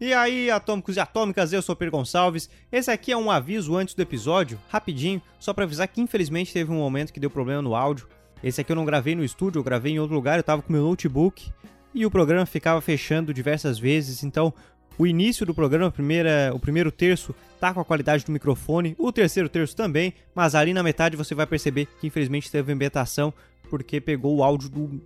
[0.00, 2.48] E aí, atômicos e atômicas, eu sou o Pedro Gonçalves.
[2.70, 6.70] Esse aqui é um aviso antes do episódio, rapidinho, só para avisar que infelizmente teve
[6.70, 8.06] um momento que deu problema no áudio.
[8.40, 10.72] Esse aqui eu não gravei no estúdio, eu gravei em outro lugar, eu tava com
[10.72, 11.50] meu notebook
[11.92, 14.54] e o programa ficava fechando diversas vezes, então
[14.96, 19.10] o início do programa, primeira, o primeiro terço, tá com a qualidade do microfone, o
[19.10, 23.34] terceiro terço também, mas ali na metade você vai perceber que infelizmente teve ambientação
[23.68, 25.00] porque pegou o áudio do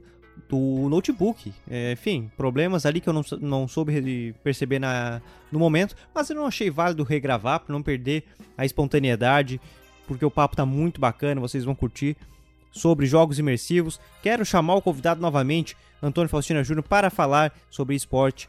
[0.49, 1.53] do notebook.
[1.69, 5.21] É, enfim, problemas ali que eu não, não soube perceber na,
[5.51, 8.25] no momento, mas eu não achei válido regravar para não perder
[8.57, 9.61] a espontaneidade,
[10.07, 12.17] porque o papo tá muito bacana, vocês vão curtir
[12.71, 14.01] sobre jogos imersivos.
[14.23, 18.49] Quero chamar o convidado novamente, Antônio Faustina Júnior, para falar sobre esporte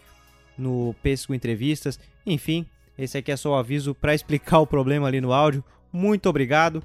[0.57, 1.99] no Pesco Entrevistas.
[2.25, 2.65] Enfim,
[2.97, 5.63] esse aqui é só o aviso para explicar o problema ali no áudio.
[5.91, 6.83] Muito obrigado.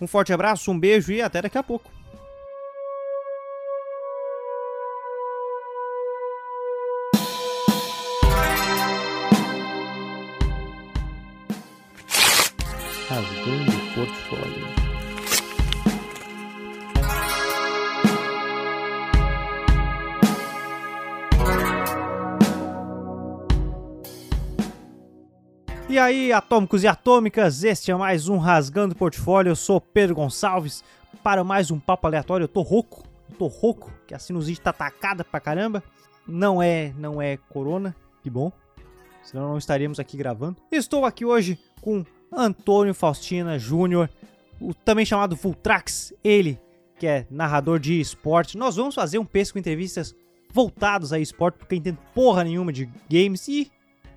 [0.00, 2.01] Um forte abraço, um beijo e até daqui a pouco.
[25.92, 29.50] E aí, atômicos e atômicas, este é mais um Rasgando Portfólio.
[29.50, 30.82] Eu sou Pedro Gonçalves
[31.22, 32.44] para mais um papo aleatório.
[32.44, 35.82] Eu tô rouco, eu tô rouco, que a sinusite tá atacada pra caramba.
[36.26, 38.50] Não é, não é corona, que bom.
[39.22, 40.56] Senão não estaríamos aqui gravando.
[40.70, 44.08] Estou aqui hoje com Antônio Faustina Júnior,
[44.86, 46.58] também chamado Fultrax, ele
[46.98, 48.56] que é narrador de esporte.
[48.56, 50.16] Nós vamos fazer um pesco entrevistas
[50.50, 53.70] voltados a esporte, porque eu entendo porra nenhuma de games e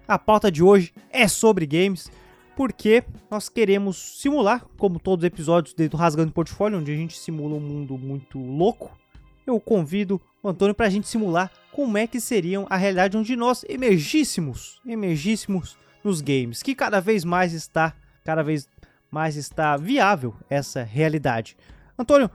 [0.08, 2.12] a pauta de hoje é sobre games,
[2.56, 7.56] porque nós queremos simular, como todos os episódios do Rasgando Portfólio, onde a gente simula
[7.56, 8.98] um mundo muito louco.
[9.46, 13.36] Eu convido o Antônio para a gente simular como é que seriam a realidade onde
[13.36, 18.68] nós emergíssemos, emergíssemos nos games, que cada vez mais está cada vez
[19.12, 21.56] mais está viável essa realidade.
[21.98, 22.30] Antônio,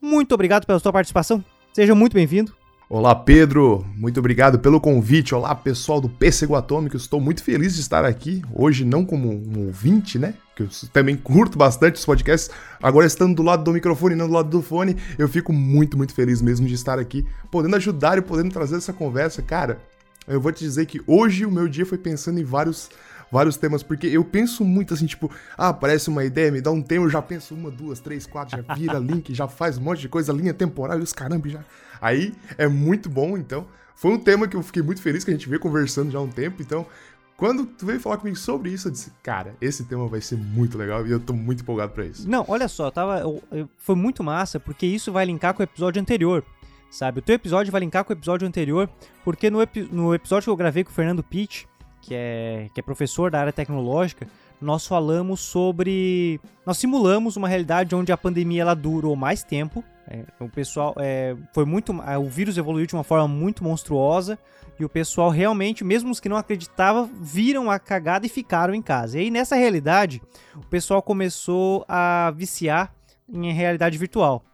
[0.00, 1.44] muito obrigado pela sua participação.
[1.72, 2.57] Seja muito bem-vindo.
[2.90, 3.84] Olá, Pedro.
[3.94, 5.34] Muito obrigado pelo convite.
[5.34, 6.96] Olá, pessoal do Pêssego Atômico.
[6.96, 8.42] Estou muito feliz de estar aqui.
[8.50, 10.32] Hoje, não como um ouvinte, né?
[10.56, 12.50] Que eu também curto bastante os podcasts.
[12.82, 15.98] Agora, estando do lado do microfone e não do lado do fone, eu fico muito,
[15.98, 19.42] muito feliz mesmo de estar aqui, podendo ajudar e podendo trazer essa conversa.
[19.42, 19.78] Cara,
[20.26, 22.88] eu vou te dizer que hoje o meu dia foi pensando em vários
[23.30, 26.80] vários temas, porque eu penso muito assim, tipo, ah, aparece uma ideia, me dá um
[26.80, 30.00] tema, eu já penso uma, duas, três, quatro, já vira link, já faz um monte
[30.00, 31.62] de coisa, linha temporal e os caramba, já.
[32.00, 33.66] Aí é muito bom, então.
[33.94, 36.22] Foi um tema que eu fiquei muito feliz que a gente veio conversando já há
[36.22, 36.86] um tempo, então.
[37.36, 40.76] Quando tu veio falar comigo sobre isso, eu disse, cara, esse tema vai ser muito
[40.76, 42.28] legal e eu tô muito empolgado para isso.
[42.28, 45.64] Não, olha só, tava, eu, eu, foi muito massa, porque isso vai linkar com o
[45.64, 46.44] episódio anterior
[46.90, 47.18] sabe?
[47.18, 48.88] O teu episódio vai linkar com o episódio anterior,
[49.24, 51.68] porque no, epi no episódio que eu gravei com o Fernando Pitt,
[52.00, 54.26] que é, que é professor da área tecnológica,
[54.60, 56.40] nós falamos sobre.
[56.66, 59.84] Nós simulamos uma realidade onde a pandemia ela durou mais tempo.
[60.10, 61.92] É, o pessoal é, foi muito.
[61.92, 64.38] O vírus evoluiu de uma forma muito monstruosa.
[64.80, 68.80] E o pessoal realmente, mesmo os que não acreditavam, viram a cagada e ficaram em
[68.80, 69.18] casa.
[69.18, 70.22] E aí, nessa realidade,
[70.54, 72.94] o pessoal começou a viciar
[73.28, 74.44] em realidade virtual.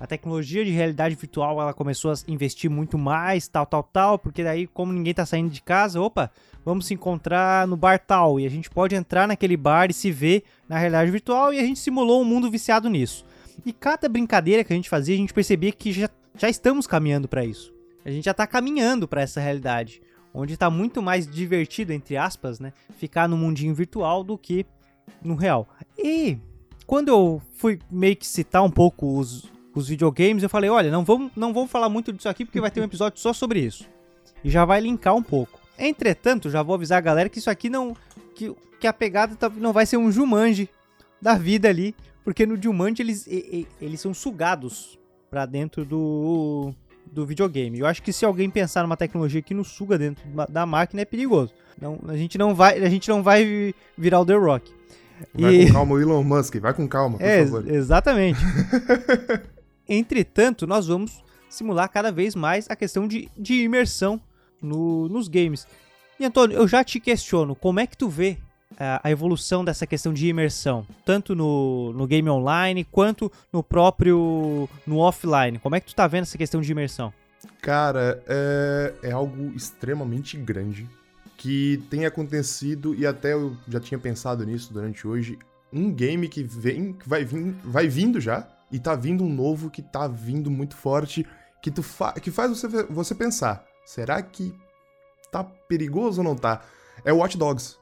[0.00, 4.44] A tecnologia de realidade virtual ela começou a investir muito mais, tal, tal, tal, porque
[4.44, 6.30] daí, como ninguém tá saindo de casa, opa,
[6.64, 8.38] vamos se encontrar no bar tal.
[8.38, 11.62] E a gente pode entrar naquele bar e se ver na realidade virtual e a
[11.62, 13.24] gente simulou um mundo viciado nisso.
[13.64, 17.28] E cada brincadeira que a gente fazia, a gente percebia que já, já estamos caminhando
[17.28, 17.74] para isso.
[18.04, 20.00] A gente já está caminhando para essa realidade,
[20.32, 24.64] onde está muito mais divertido, entre aspas, né, ficar no mundinho virtual do que
[25.22, 25.68] no real.
[25.96, 26.38] E
[26.86, 31.04] quando eu fui meio que citar um pouco os, os videogames, eu falei, olha, não
[31.04, 33.88] vamos, não vamos falar muito disso aqui porque vai ter um episódio só sobre isso.
[34.42, 35.60] E já vai linkar um pouco.
[35.78, 37.96] Entretanto, já vou avisar a galera que isso aqui não.
[38.34, 40.68] que, que a pegada tá, não vai ser um Jumanji
[41.20, 41.94] da vida ali.
[42.28, 43.26] Porque no Jumanji eles,
[43.80, 44.98] eles são sugados
[45.30, 46.74] para dentro do,
[47.10, 47.78] do videogame.
[47.78, 51.06] Eu acho que se alguém pensar numa tecnologia que nos suga dentro da máquina é
[51.06, 51.54] perigoso.
[51.80, 54.70] Não, a gente não vai, a gente não vai virar o The Rock.
[55.32, 55.66] Vai e...
[55.68, 57.66] com calma, Elon Musk, vai com calma, por é, favor.
[57.66, 58.40] Exatamente.
[59.88, 64.20] Entretanto, nós vamos simular cada vez mais a questão de, de imersão
[64.60, 65.66] no, nos games.
[66.20, 68.36] E Antônio, eu já te questiono, como é que tu vê
[68.78, 74.98] a, evolução dessa questão de imersão, tanto no, no game online quanto no próprio no
[74.98, 75.58] offline?
[75.58, 77.12] Como é que tu tá vendo essa questão de imersão?
[77.60, 80.88] Cara, é, é algo extremamente grande
[81.36, 85.38] que tem acontecido e até eu já tinha pensado nisso durante hoje.
[85.72, 89.70] Um game que vem, que vai, vir, vai vindo já, e tá vindo um novo
[89.70, 91.26] que tá vindo muito forte,
[91.62, 94.54] que, tu fa que faz você, você pensar será que
[95.32, 96.60] tá perigoso ou não tá?
[97.02, 97.77] É Watch Dogs.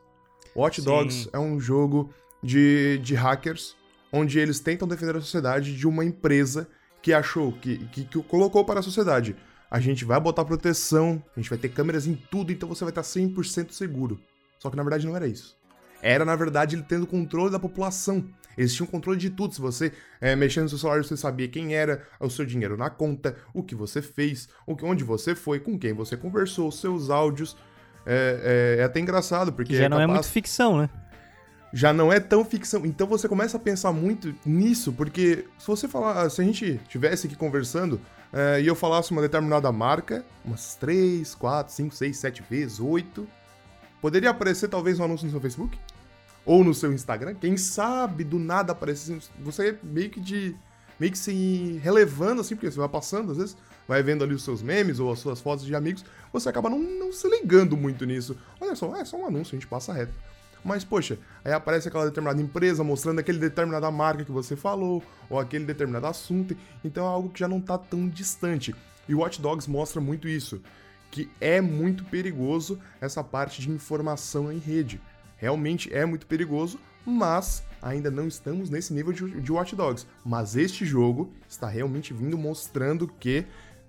[0.56, 0.86] Watch Sim.
[0.86, 2.10] Dogs é um jogo
[2.42, 3.76] de, de hackers
[4.12, 6.68] onde eles tentam defender a sociedade de uma empresa
[7.02, 9.36] que achou, que, que, que colocou para a sociedade.
[9.70, 12.90] A gente vai botar proteção, a gente vai ter câmeras em tudo, então você vai
[12.90, 14.18] estar 100% seguro.
[14.58, 15.56] Só que na verdade não era isso.
[16.00, 18.24] Era, na verdade, ele tendo controle da população.
[18.56, 19.54] Eles tinham controle de tudo.
[19.54, 22.88] Se você é, mexendo no seu celular, você sabia quem era, o seu dinheiro na
[22.88, 27.10] conta, o que você fez, o que, onde você foi, com quem você conversou, seus
[27.10, 27.56] áudios.
[28.06, 29.72] É, é, é até engraçado, porque.
[29.72, 30.88] Que já não é capaz- muito ficção, né?
[31.72, 32.86] já não é tão ficção.
[32.86, 37.26] Então você começa a pensar muito nisso, porque se você falar, se a gente tivesse
[37.26, 38.00] aqui conversando
[38.32, 43.26] é, e eu falasse uma determinada marca, umas 3, 4, 5, 6, 7 vezes, 8,
[44.00, 45.78] poderia aparecer talvez um anúncio no seu Facebook?
[46.46, 47.34] Ou no seu Instagram?
[47.34, 49.18] Quem sabe do nada aparecer.
[49.40, 50.54] Você meio que de.
[50.98, 53.56] meio que se relevando assim, porque você vai passando, às vezes,
[53.86, 56.78] vai vendo ali os seus memes ou as suas fotos de amigos, você acaba não,
[56.78, 58.36] não se ligando muito nisso.
[58.60, 60.12] Olha só, é só um anúncio, a gente passa reto.
[60.64, 65.00] Mas, poxa, aí aparece aquela determinada empresa mostrando aquele determinada marca que você falou,
[65.30, 68.74] ou aquele determinado assunto, então é algo que já não tá tão distante.
[69.08, 70.60] E Watch Dogs mostra muito isso,
[71.10, 75.00] que é muito perigoso essa parte de informação em rede.
[75.36, 80.06] Realmente é muito perigoso, mas ainda não estamos nesse nível de, de Watch Dogs.
[80.24, 83.46] Mas este jogo está realmente vindo mostrando que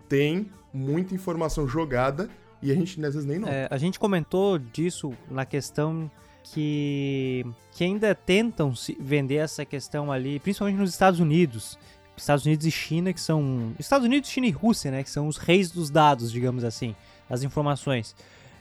[0.07, 2.29] tem muita informação jogada
[2.61, 3.53] e a gente às vezes nem nota.
[3.53, 6.09] É, a gente comentou disso na questão
[6.43, 11.77] que, que ainda tentam se vender essa questão ali, principalmente nos Estados Unidos.
[12.15, 13.73] Estados Unidos e China, que são.
[13.77, 15.03] Estados Unidos, China e Rússia, né?
[15.03, 16.95] Que são os reis dos dados, digamos assim,
[17.29, 18.15] das informações.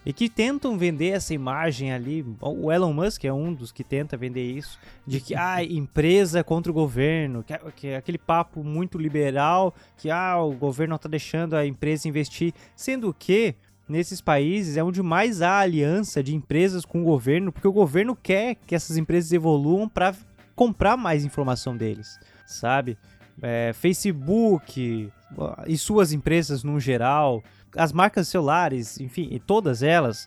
[0.06, 2.24] E que tentam vender essa imagem ali.
[2.40, 4.78] O Elon Musk é um dos que tenta vender isso.
[5.04, 7.42] De que, ah, empresa contra o governo.
[7.42, 9.74] Que, é- que é aquele papo muito liberal.
[9.96, 12.54] Que, ah, o governo não tá deixando a empresa investir.
[12.76, 13.56] Sendo que,
[13.88, 17.50] nesses países, é onde mais há aliança de empresas com o governo.
[17.50, 20.14] Porque o governo quer que essas empresas evoluam para
[20.54, 22.16] comprar mais informação deles,
[22.46, 22.96] sabe?
[23.42, 25.10] É, Facebook
[25.66, 27.42] e suas empresas no geral,
[27.76, 30.26] as marcas celulares, enfim, todas elas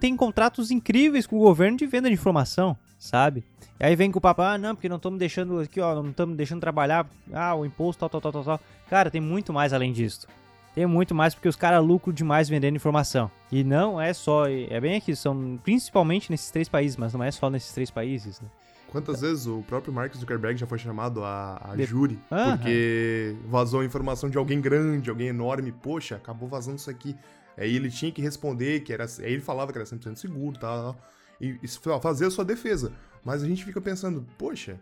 [0.00, 3.44] têm contratos incríveis com o governo de venda de informação, sabe?
[3.78, 6.10] E aí vem com o papo, ah, não, porque não estamos deixando aqui, ó, não
[6.10, 8.60] estamos deixando trabalhar, ah, o imposto, tal, tal, tal, tal, tal.
[8.90, 10.26] Cara, tem muito mais além disso.
[10.74, 13.30] Tem muito mais porque os caras lucram demais vendendo informação.
[13.50, 17.30] E não é só, é bem aqui, são principalmente nesses três países, mas não é
[17.30, 18.48] só nesses três países, né?
[18.90, 22.56] Quantas vezes o próprio Mark Zuckerberg já foi chamado a, a De- júri Aham.
[22.56, 27.14] porque vazou informação de alguém grande, alguém enorme, poxa, acabou vazando isso aqui.
[27.56, 29.04] Aí ele tinha que responder que era.
[29.18, 31.00] Aí ele falava que era 100% seguro tal, tal,
[31.40, 31.68] e, e
[32.00, 32.92] fazer a sua defesa.
[33.24, 34.78] Mas a gente fica pensando, poxa,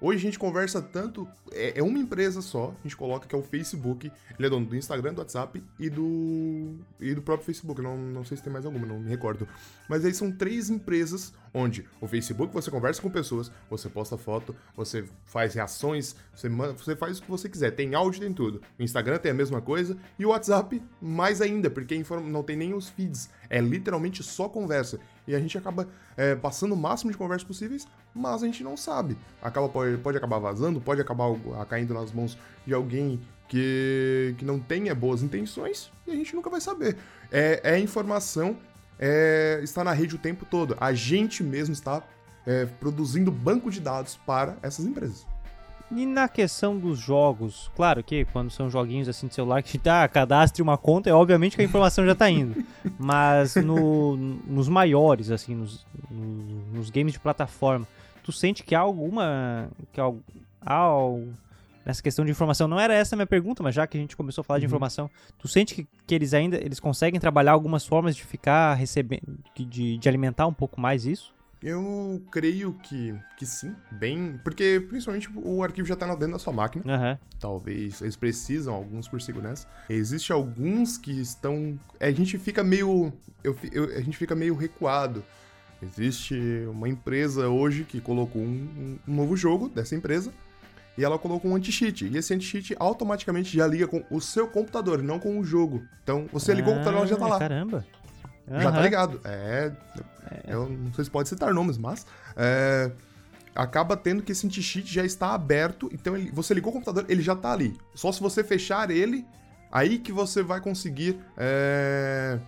[0.00, 1.26] hoje a gente conversa tanto.
[1.52, 4.10] É, é uma empresa só, a gente coloca que é o Facebook.
[4.38, 6.74] Ele é dono do Instagram, do WhatsApp e do.
[7.00, 7.80] e do próprio Facebook.
[7.80, 9.48] Não, não sei se tem mais alguma, não me recordo.
[9.88, 14.54] Mas aí são três empresas onde o Facebook você conversa com pessoas, você posta foto,
[14.76, 17.70] você faz reações, você, você faz o que você quiser.
[17.70, 18.60] Tem áudio, tem tudo.
[18.78, 22.74] O Instagram tem a mesma coisa e o WhatsApp mais ainda, porque não tem nem
[22.74, 23.30] os feeds.
[23.48, 25.00] É literalmente só conversa.
[25.26, 28.76] E a gente acaba é, passando o máximo de conversas possíveis, mas a gente não
[28.76, 29.16] sabe.
[29.42, 31.26] Acaba, pode, pode acabar vazando, pode acabar
[31.58, 36.34] ah, caindo nas mãos de alguém que, que não tenha boas intenções e a gente
[36.34, 36.96] nunca vai saber.
[37.30, 38.56] É, é informação,
[38.98, 40.76] é, está na rede o tempo todo.
[40.80, 42.02] A gente mesmo está
[42.46, 45.26] é, produzindo banco de dados para essas empresas.
[45.90, 50.06] E na questão dos jogos, claro que quando são joguinhos assim de celular que tá,
[50.08, 52.56] cadastre uma conta, é obviamente que a informação já tá indo.
[52.98, 57.86] Mas no- nos maiores, assim, nos, nos, games de plataforma,
[58.24, 59.68] tu sente que há alguma.
[59.92, 60.10] que há,
[60.64, 60.88] há
[61.84, 64.16] nessa questão de informação, não era essa a minha pergunta, mas já que a gente
[64.16, 64.70] começou a falar de Uhum.
[64.70, 69.38] informação, tu sente que, que eles ainda eles conseguem trabalhar algumas formas de ficar recebendo,
[69.54, 71.32] de, de alimentar um pouco mais isso?
[71.62, 74.38] Eu creio que, que sim, bem.
[74.44, 76.84] Porque principalmente o arquivo já está dentro da sua máquina.
[76.94, 77.18] Aham.
[77.40, 79.66] Talvez eles precisam, alguns por segurança.
[79.88, 81.78] Existe alguns que estão.
[81.98, 83.12] A gente fica meio.
[83.42, 85.24] Eu, eu- a gente fica meio recuado.
[85.82, 86.34] Existe
[86.70, 90.32] uma empresa hoje que colocou um, um novo jogo dessa empresa.
[90.96, 92.06] E ela colocou um anti-cheat.
[92.06, 95.84] E esse anti-cheat automaticamente já liga com o seu computador, não com o jogo.
[96.02, 97.38] Então, você ligou o computador, ela já tá Ah, lá.
[97.38, 97.86] Caramba.
[98.48, 98.82] Já tá Aham.
[98.82, 99.20] ligado.
[99.24, 99.72] É.
[100.46, 102.06] Eu não sei se pode citar nomes, mas.
[102.36, 102.90] é,
[103.54, 105.88] acaba tendo que esse anti-cheat já está aberto.
[105.92, 107.74] Então ele- você ligou o computador, ele já tá ali.
[107.94, 109.24] Só se você fechar ele,
[109.72, 112.38] aí que você vai conseguir é,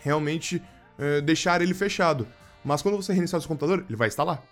[0.00, 0.62] realmente
[0.98, 2.26] é, deixar ele fechado.
[2.64, 4.42] Mas quando você reiniciar o seu computador, ele vai estar lá.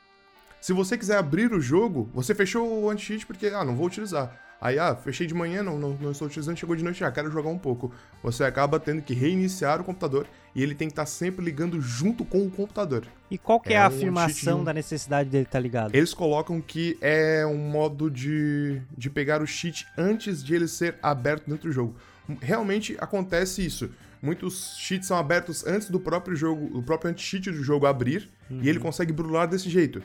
[0.60, 4.34] Se você quiser abrir o jogo, você fechou o anti-cheat porque, ah, não vou utilizar.
[4.60, 7.30] Aí, ah, fechei de manhã, não, não, não estou utilizando, chegou de noite, já quero
[7.30, 7.92] jogar um pouco.
[8.22, 12.25] Você acaba tendo que reiniciar o computador e ele tem que estar sempre ligando junto
[12.25, 13.06] com o computador.
[13.30, 15.94] E qual que é, é a um afirmação da necessidade dele estar ligado?
[15.94, 20.96] Eles colocam que é um modo de, de pegar o cheat antes de ele ser
[21.02, 21.94] aberto dentro do jogo.
[22.40, 23.90] Realmente acontece isso.
[24.22, 28.60] Muitos cheats são abertos antes do próprio jogo, o próprio anti-cheat do jogo abrir, uhum.
[28.62, 30.02] e ele consegue brular desse jeito.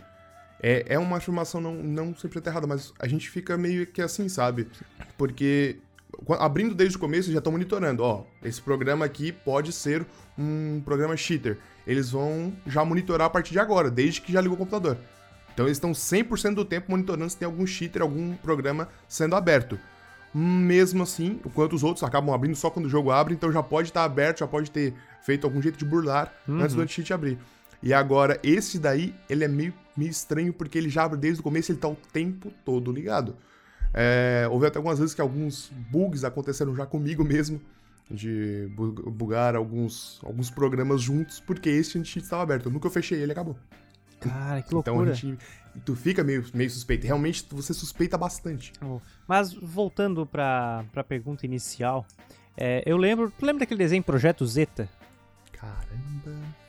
[0.62, 4.30] É, é uma afirmação não, não sempre errada, mas a gente fica meio que assim,
[4.30, 4.68] sabe?
[5.18, 5.80] Porque
[6.40, 8.04] abrindo desde o começo, já estão monitorando.
[8.04, 10.06] Ó, esse programa aqui pode ser
[10.38, 11.58] um programa cheater.
[11.86, 14.98] Eles vão já monitorar a partir de agora, desde que já ligou o computador.
[15.54, 19.80] Então eles estão 100% do tempo monitorando se tem algum cheater, algum programa sendo aberto.
[20.34, 23.90] Mesmo assim, enquanto os outros acabam abrindo só quando o jogo abre, então já pode
[23.90, 26.62] estar aberto, já pode ter feito algum jeito de burlar uhum.
[26.62, 27.38] antes do anti-cheat abrir.
[27.84, 31.44] E agora, esse daí, ele é meio, meio estranho porque ele já abre desde o
[31.44, 33.36] começo, ele tá o tempo todo ligado.
[33.94, 37.60] É, houve até algumas vezes que alguns bugs aconteceram já comigo mesmo,
[38.10, 38.70] de
[39.08, 42.68] bugar alguns, alguns programas juntos, porque esse anti-cheat estava aberto.
[42.68, 43.58] Eu nunca fechei ele acabou.
[44.20, 44.96] Cara, que loucura.
[44.96, 45.38] Então a gente,
[45.84, 47.08] tu fica meio, meio suspeito.
[47.08, 48.72] Realmente você suspeita bastante.
[49.28, 52.06] Mas voltando pra, pra pergunta inicial,
[52.56, 53.34] é, eu lembro.
[53.38, 54.88] Tu lembra daquele desenho Projeto Zeta?
[55.52, 56.61] Caramba.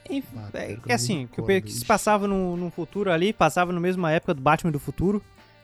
[0.54, 4.34] É, é assim, que, que se passava no, no futuro ali, passava na mesma época
[4.34, 5.22] do Batman do futuro,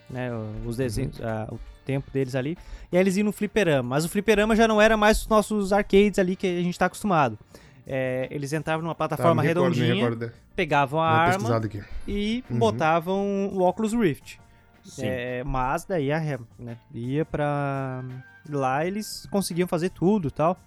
[0.09, 0.31] né?
[0.65, 1.57] Os desenhos, uhum.
[1.57, 2.57] o tempo deles ali.
[2.93, 3.89] E aí eles iam no fliperama.
[3.89, 6.87] Mas o fliperama já não era mais os nossos arcades ali que a gente tá
[6.87, 7.39] acostumado.
[7.87, 11.59] É, eles entravam numa plataforma tá, recordo, redondinha, pegavam a arma
[12.07, 12.59] e uhum.
[12.59, 14.39] botavam o Oculus Rift.
[14.99, 16.21] É, mas daí a,
[16.59, 18.05] né, ia pra.
[18.49, 20.59] Lá eles conseguiam fazer tudo tal.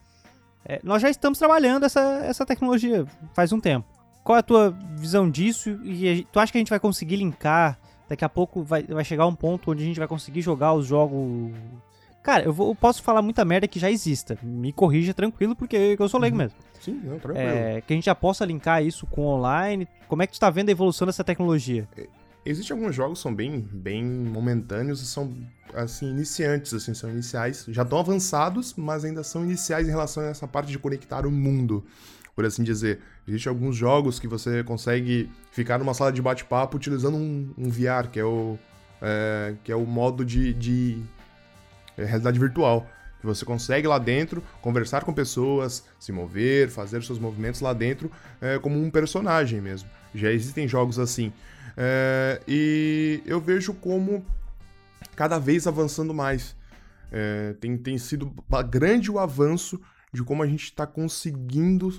[0.65, 3.87] É, nós já estamos trabalhando essa, essa tecnologia faz um tempo.
[4.23, 5.79] Qual é a tua visão disso?
[5.83, 7.79] E tu acha que a gente vai conseguir linkar?
[8.07, 10.85] Daqui a pouco vai, vai chegar um ponto onde a gente vai conseguir jogar os
[10.85, 11.51] jogos.
[12.21, 14.37] Cara, eu, vou, eu posso falar muita merda que já exista.
[14.43, 16.43] Me corrija tranquilo, porque eu sou leigo uhum.
[16.43, 16.57] mesmo.
[16.79, 17.47] Sim, não, tranquilo.
[17.47, 19.87] É, que a gente já possa linkar isso com online.
[20.07, 21.87] Como é que tu está vendo a evolução dessa tecnologia?
[22.43, 25.35] Existem alguns jogos que são bem, bem momentâneos e são,
[25.75, 27.65] assim, iniciantes, assim, são iniciais.
[27.69, 31.31] Já estão avançados, mas ainda são iniciais em relação a essa parte de conectar o
[31.31, 31.85] mundo,
[32.35, 32.99] por assim dizer.
[33.27, 38.09] Existem alguns jogos que você consegue ficar numa sala de bate-papo utilizando um, um, VR,
[38.11, 38.57] que é o,
[38.99, 40.99] é, que é o modo de, de
[41.95, 42.87] é, realidade virtual.
[43.19, 48.11] Que você consegue lá dentro conversar com pessoas, se mover, fazer seus movimentos lá dentro
[48.41, 49.87] é, como um personagem mesmo.
[50.15, 51.31] Já existem jogos assim.
[51.77, 54.25] É, e eu vejo como
[55.15, 56.55] cada vez avançando mais.
[57.11, 58.33] É, tem, tem sido
[58.69, 59.79] grande o avanço
[60.13, 61.91] de como a gente está conseguindo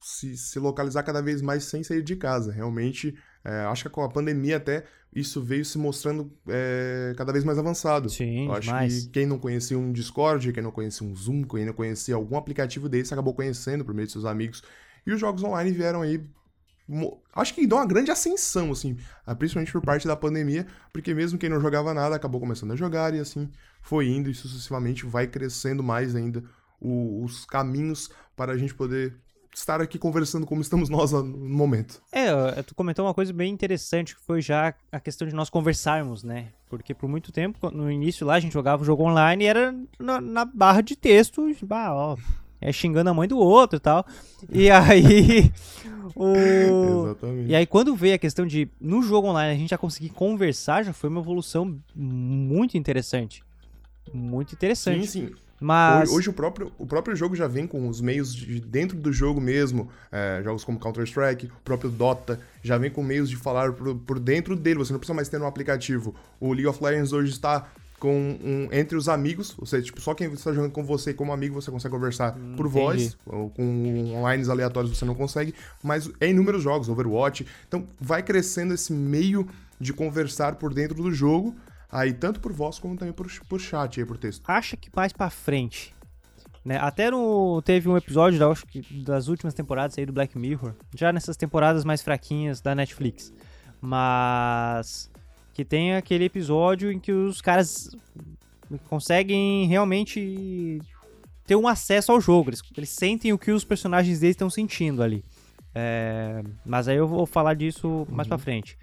[0.00, 2.52] se, se, localizar cada vez mais sem sair de casa.
[2.52, 7.44] Realmente, é, acho que com a pandemia até isso veio se mostrando é, cada vez
[7.44, 8.10] mais avançado.
[8.10, 9.04] Sim, Eu acho mais.
[9.04, 12.36] que quem não conhecia um Discord, quem não conhecia um Zoom, quem não conhecia algum
[12.36, 14.62] aplicativo desse, acabou conhecendo por meio de seus amigos.
[15.06, 16.22] E os jogos online vieram aí
[17.34, 21.38] acho que deu uma grande ascensão, assim, ah, principalmente por parte da pandemia, porque mesmo
[21.38, 23.50] quem não jogava nada acabou começando a jogar e assim
[23.82, 26.42] foi indo e sucessivamente vai crescendo mais ainda
[26.80, 29.14] os caminhos para a gente poder
[29.54, 32.02] estar aqui conversando como estamos nós no momento.
[32.12, 36.22] É, tu comentou uma coisa bem interessante que foi já a questão de nós conversarmos,
[36.22, 36.48] né?
[36.68, 39.74] Porque por muito tempo, no início lá, a gente jogava o jogo online e era
[39.98, 42.16] na, na barra de texto, bah, ó,
[42.60, 44.06] é, xingando a mãe do outro e tal.
[44.50, 45.52] E aí.
[46.14, 47.04] o...
[47.06, 47.50] Exatamente.
[47.50, 50.84] E aí, quando veio a questão de, no jogo online, a gente já conseguir conversar,
[50.84, 53.42] já foi uma evolução muito interessante.
[54.12, 55.06] Muito interessante.
[55.06, 55.34] Sim, sim.
[55.58, 56.10] Mas...
[56.10, 59.12] Hoje, hoje, o, próprio, o próprio jogo já vem com os meios de dentro do
[59.12, 59.88] jogo mesmo.
[60.12, 64.18] É, jogos como Counter-Strike, o próprio Dota, já vem com meios de falar por, por
[64.18, 64.78] dentro dele.
[64.78, 66.14] Você não precisa mais ter um aplicativo.
[66.38, 67.66] O League of Legends hoje está
[67.98, 71.32] com um, entre os amigos, ou seja, tipo, só quem está jogando com você como
[71.32, 76.10] amigo você consegue conversar hum, por voz, ou com online aleatórios você não consegue, mas
[76.20, 77.46] é inúmeros jogos, Overwatch.
[77.66, 79.48] Então vai crescendo esse meio
[79.80, 81.54] de conversar por dentro do jogo,
[81.90, 84.42] aí tanto por voz como também por, por chat, aí por texto.
[84.46, 85.94] Acha que mais para frente,
[86.64, 86.78] né?
[86.78, 90.74] Até no teve um episódio da, acho que das últimas temporadas aí do Black Mirror,
[90.94, 93.32] já nessas temporadas mais fraquinhas da Netflix.
[93.80, 95.10] Mas
[95.56, 97.88] que tem aquele episódio em que os caras
[98.90, 100.78] conseguem realmente
[101.46, 102.50] ter um acesso ao jogo.
[102.50, 105.24] Eles, eles sentem o que os personagens deles estão sentindo ali.
[105.74, 108.28] É, mas aí eu vou falar disso mais uhum.
[108.28, 108.76] pra frente.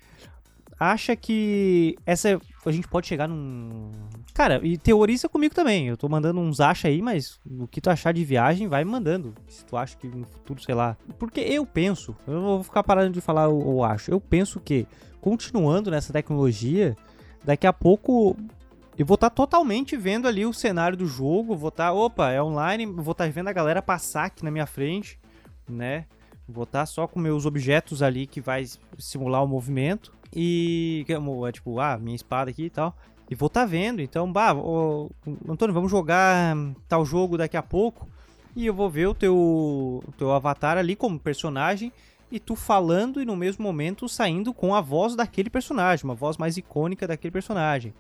[0.79, 2.41] Acha que essa.
[2.65, 3.91] A gente pode chegar num.
[4.33, 5.89] Cara, e teoriza comigo também.
[5.89, 8.89] Eu tô mandando uns acha aí, mas o que tu achar de viagem, vai me
[8.89, 9.35] mandando.
[9.47, 10.97] Se tu acha que no futuro, sei lá.
[11.19, 14.09] Porque eu penso, eu não vou ficar parando de falar o acho.
[14.09, 14.87] Eu penso que
[15.23, 16.97] continuando nessa tecnologia,
[17.45, 18.35] daqui a pouco
[18.97, 22.29] eu vou estar tá totalmente vendo ali o cenário do jogo, vou estar, tá, opa,
[22.29, 25.17] é online, vou estar tá vendo a galera passar aqui na minha frente,
[25.67, 26.05] né?
[26.45, 28.65] Vou estar só com meus objetos ali que vai
[28.99, 31.05] simular o movimento e
[31.47, 32.93] é tipo, ah, minha espada aqui e tal.
[33.29, 35.09] E vou estar vendo, então, bah, ô,
[35.47, 36.53] Antônio, vamos jogar
[36.89, 38.09] tal jogo daqui a pouco.
[38.57, 41.93] E eu vou ver o teu, o teu avatar ali como personagem
[42.33, 46.35] e tu falando e no mesmo momento saindo com a voz daquele personagem, uma voz
[46.35, 47.93] mais icônica daquele personagem,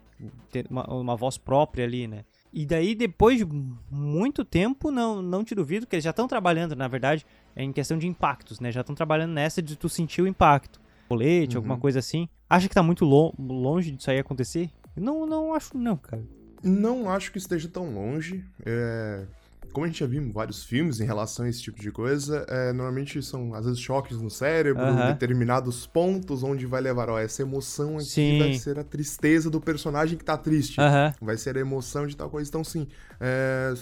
[0.71, 2.25] uma, uma voz própria ali, né?
[2.51, 3.45] E daí, depois de
[3.91, 7.23] muito tempo, não, não te duvido que eles já estão trabalhando, na verdade,
[7.55, 8.71] em questão de impactos, né?
[8.71, 10.81] Já estão trabalhando nessa de tu sentir o impacto.
[11.07, 11.59] Colete, uhum.
[11.59, 12.27] alguma coisa assim.
[12.49, 14.71] Acha que tá muito lo longe disso aí acontecer?
[14.95, 16.23] Não, não acho não, cara.
[16.63, 18.43] Não acho que esteja tão longe.
[18.65, 19.27] É
[19.73, 22.45] como a gente já viu em vários filmes em relação a esse tipo de coisa,
[22.47, 27.41] é, normalmente são às vezes choques no cérebro, determinados pontos onde vai levar, ó, essa
[27.41, 28.39] emoção aqui sim.
[28.39, 30.79] vai ser a tristeza do personagem que tá triste.
[31.19, 32.47] Vai ser a emoção de tal coisa.
[32.47, 32.87] Então, sim,
[33.19, 33.73] é,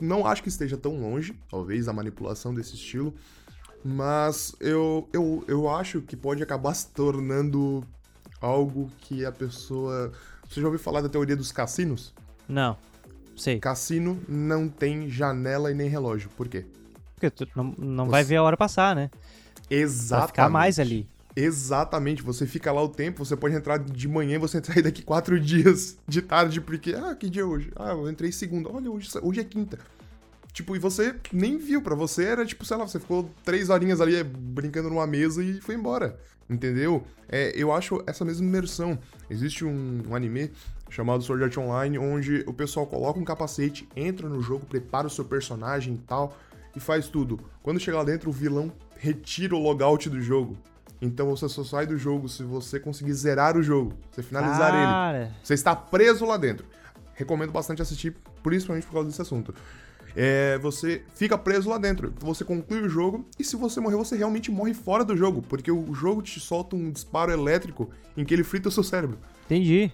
[0.00, 3.14] não acho que esteja tão longe, talvez, a manipulação desse estilo,
[3.84, 7.84] mas eu, eu, eu acho que pode acabar se tornando
[8.40, 10.12] algo que a pessoa.
[10.48, 12.12] Você já ouviu falar da teoria dos cassinos?
[12.48, 12.76] Não.
[13.42, 13.58] Sei.
[13.58, 16.30] Cassino não tem janela e nem relógio.
[16.36, 16.64] Por quê?
[17.16, 18.10] Porque tu não, não Você...
[18.12, 19.10] vai ver a hora passar, né?
[19.68, 20.20] Exatamente.
[20.20, 21.08] Vai ficar mais ali.
[21.34, 25.02] Exatamente, você fica lá o tempo, você pode entrar de manhã e você sair daqui
[25.02, 27.72] quatro dias de tarde, porque, ah, que dia é hoje?
[27.74, 29.76] Ah, eu entrei segunda, olha, hoje, hoje é quinta.
[30.52, 34.00] Tipo, e você nem viu, pra você era tipo, sei lá, você ficou três horinhas
[34.00, 36.16] ali eh, brincando numa mesa e foi embora,
[36.48, 37.04] entendeu?
[37.28, 38.96] É, eu acho essa mesma imersão.
[39.28, 40.52] Existe um, um anime
[40.92, 45.10] chamado Sword Art Online, onde o pessoal coloca um capacete, entra no jogo, prepara o
[45.10, 46.36] seu personagem e tal,
[46.76, 47.40] e faz tudo.
[47.62, 50.56] Quando chega lá dentro, o vilão retira o logout do jogo.
[51.00, 55.22] Então você só sai do jogo se você conseguir zerar o jogo, você finalizar Cara.
[55.22, 55.30] ele.
[55.42, 56.66] Você está preso lá dentro.
[57.14, 59.54] Recomendo bastante assistir, principalmente por causa desse assunto.
[60.14, 62.12] É, você fica preso lá dentro.
[62.20, 65.72] Você conclui o jogo e se você morrer, você realmente morre fora do jogo, porque
[65.72, 69.18] o jogo te solta um disparo elétrico em que ele frita o seu cérebro.
[69.46, 69.90] Entendi.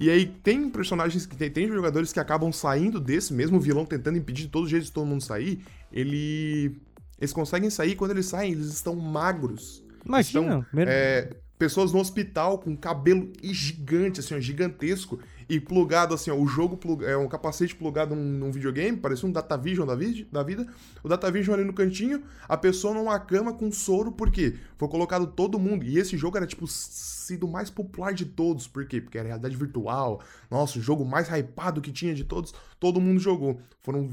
[0.00, 4.16] E aí tem personagens que tem, tem jogadores que acabam saindo desse, mesmo vilão tentando
[4.16, 5.60] impedir de todos os jeitos de todo mundo sair,
[5.92, 6.80] ele
[7.20, 9.84] eles conseguem sair quando eles saem, eles estão magros.
[10.02, 16.30] Imagina, estão, é, pessoas no hospital com cabelo gigante, assim, ó, gigantesco, e plugado, assim,
[16.30, 19.96] ó, o jogo plug, é um capacete plugado num, num videogame, parecia um Datavision da,
[19.96, 20.64] vid, da vida.
[21.02, 24.56] O Datavision ali no cantinho, a pessoa numa cama com soro, por quê?
[24.78, 25.84] Foi colocado todo mundo.
[25.84, 28.68] E esse jogo era, tipo, sido mais popular de todos.
[28.68, 29.00] Por quê?
[29.00, 30.22] Porque era realidade virtual.
[30.48, 33.60] Nossa, o jogo mais hypado que tinha de todos, todo mundo jogou.
[33.80, 34.08] Foram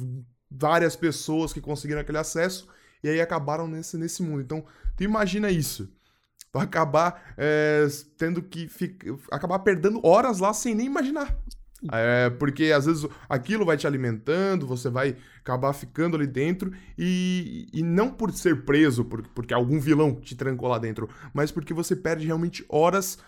[0.49, 2.67] várias pessoas que conseguiram aquele acesso
[3.03, 4.41] e aí acabaram nesse, nesse mundo.
[4.41, 5.87] Então, tu imagina isso
[6.53, 11.35] acabar é, tendo que ficar, acabar perdendo horas lá sem nem imaginar.
[11.91, 17.67] É, porque às vezes aquilo vai te alimentando, você vai acabar ficando ali dentro e,
[17.71, 21.75] e não por ser preso, por, porque algum vilão te trancou lá dentro, mas porque
[21.75, 23.19] você perde realmente horas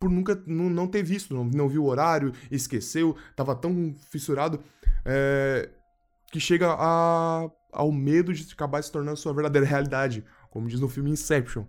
[0.00, 4.60] por nunca não, não ter visto, não, não viu o horário, esqueceu, tava tão fissurado
[5.04, 5.68] é,
[6.32, 10.88] que chega a, ao medo de acabar se tornando sua verdadeira realidade, como diz no
[10.88, 11.66] filme Inception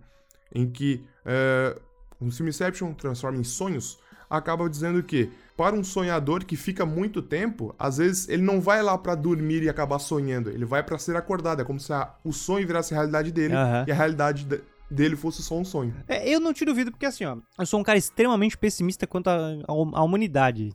[0.54, 1.76] em que é,
[2.20, 7.20] o filme Inception transforma em sonhos, acaba dizendo que para um sonhador que fica muito
[7.20, 10.96] tempo, às vezes ele não vai lá para dormir e acabar sonhando, ele vai para
[10.98, 13.84] ser acordado, é como se a, o sonho virasse a realidade dele uhum.
[13.86, 14.60] e a realidade de,
[14.90, 15.94] dele fosse só um sonho.
[16.08, 19.28] É, eu não te duvido porque assim, ó, eu sou um cara extremamente pessimista quanto
[19.28, 20.72] à humanidade,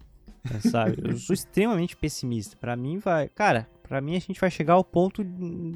[0.69, 0.97] sabe?
[1.03, 2.55] eu sou extremamente pessimista.
[2.55, 5.73] Para mim vai, cara, para mim a gente vai chegar ao ponto de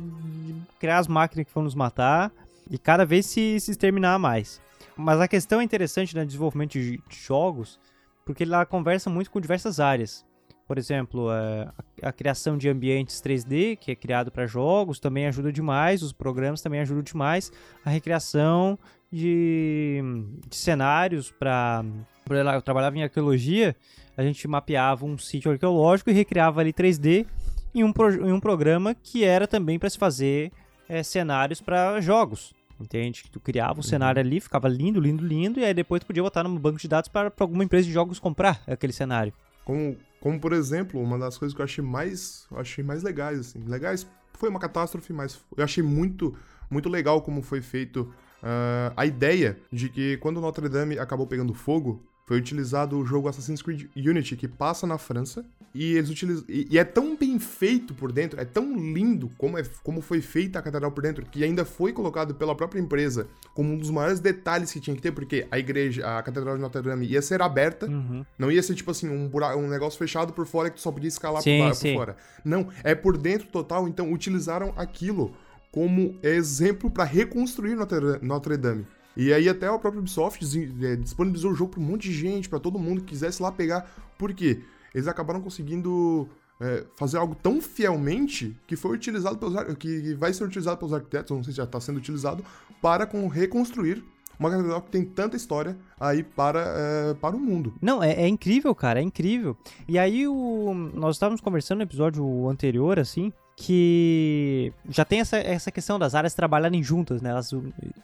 [0.80, 2.32] criar as máquinas que vão nos matar
[2.70, 4.62] e cada vez se, se exterminar mais.
[4.96, 7.80] Mas a questão é interessante no desenvolvimento de jogos,
[8.26, 10.26] porque ela conversa muito com diversas áreas.
[10.68, 15.52] Por exemplo, a, a criação de ambientes 3D, que é criado para jogos, também ajuda
[15.52, 17.52] demais, os programas também ajudam demais.
[17.84, 18.78] A recriação
[19.12, 20.00] de,
[20.48, 21.84] de cenários para.
[22.30, 23.76] Eu trabalhava em arqueologia,
[24.16, 27.26] a gente mapeava um sítio arqueológico e recriava ali 3D
[27.74, 30.52] em um, pro, em um programa que era também para se fazer
[30.88, 32.54] é, cenários para jogos.
[32.80, 33.24] Entende?
[33.24, 33.84] Que tu criava um uhum.
[33.84, 36.88] cenário ali, ficava lindo, lindo, lindo, e aí depois tu podia botar no banco de
[36.88, 39.34] dados para alguma empresa de jogos comprar aquele cenário.
[39.66, 43.40] Como, como por exemplo, uma das coisas que eu achei mais, eu achei mais legais,
[43.40, 43.60] assim.
[43.68, 46.36] Legais, foi uma catástrofe, mas eu achei muito,
[46.70, 51.54] muito legal como foi feito uh, a ideia de que quando Notre Dame acabou pegando
[51.54, 56.46] fogo, foi utilizado o jogo Assassin's Creed Unity, que passa na França, e eles utilizam.
[56.48, 60.22] E, e, é tão bem feito por dentro, é tão lindo como, é, como foi
[60.22, 63.90] feita a catedral por dentro, que ainda foi colocado pela própria empresa como um dos
[63.90, 67.20] maiores detalhes que tinha que ter, porque a igreja, a catedral de Notre Dame ia
[67.20, 68.24] ser aberta, uhum.
[68.38, 70.92] não ia ser tipo assim, um, buraco, um negócio fechado por fora que tu só
[70.92, 72.18] podia escalar sim, por, por fora.
[72.46, 75.34] Não, é por dentro total, então utilizaram aquilo
[75.72, 77.76] como exemplo para reconstruir
[78.22, 78.86] Notre Dame.
[79.18, 80.44] E aí até o próprio Ubisoft
[80.84, 83.52] é, disponibilizou o jogo para um monte de gente, para todo mundo que quisesse lá
[83.52, 83.90] pegar.
[84.18, 84.62] Por quê?
[84.94, 86.28] Eles acabaram conseguindo
[86.60, 91.36] é, fazer algo tão fielmente que foi utilizado pelos que vai ser utilizado pelos arquitetos,
[91.36, 92.44] não sei se já está sendo utilizado,
[92.82, 94.04] para com, reconstruir
[94.40, 97.74] uma catedral que tem tanta história aí para, é, para o mundo.
[97.82, 99.58] Não, é, é, incrível, cara, é incrível.
[99.88, 105.70] E aí o, nós estávamos conversando no episódio anterior, assim, que já tem essa, essa
[105.70, 107.32] questão das áreas trabalharem juntas, né?
[107.32, 107.54] Elas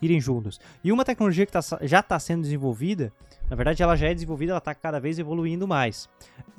[0.02, 0.60] irem juntas.
[0.84, 3.10] E uma tecnologia que tá, já está sendo desenvolvida,
[3.50, 6.10] na verdade ela já é desenvolvida, ela está cada vez evoluindo mais.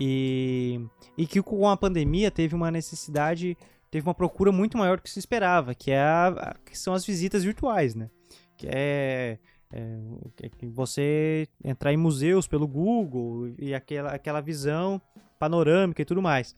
[0.01, 0.81] E,
[1.17, 3.55] e que com a pandemia teve uma necessidade,
[3.91, 7.05] teve uma procura muito maior do que se esperava, que, é a, que são as
[7.05, 8.09] visitas virtuais, né?
[8.57, 9.39] Que é,
[9.75, 9.99] é,
[10.43, 14.99] é você entrar em museus pelo Google e aquela, aquela visão
[15.39, 16.57] panorâmica e tudo mais.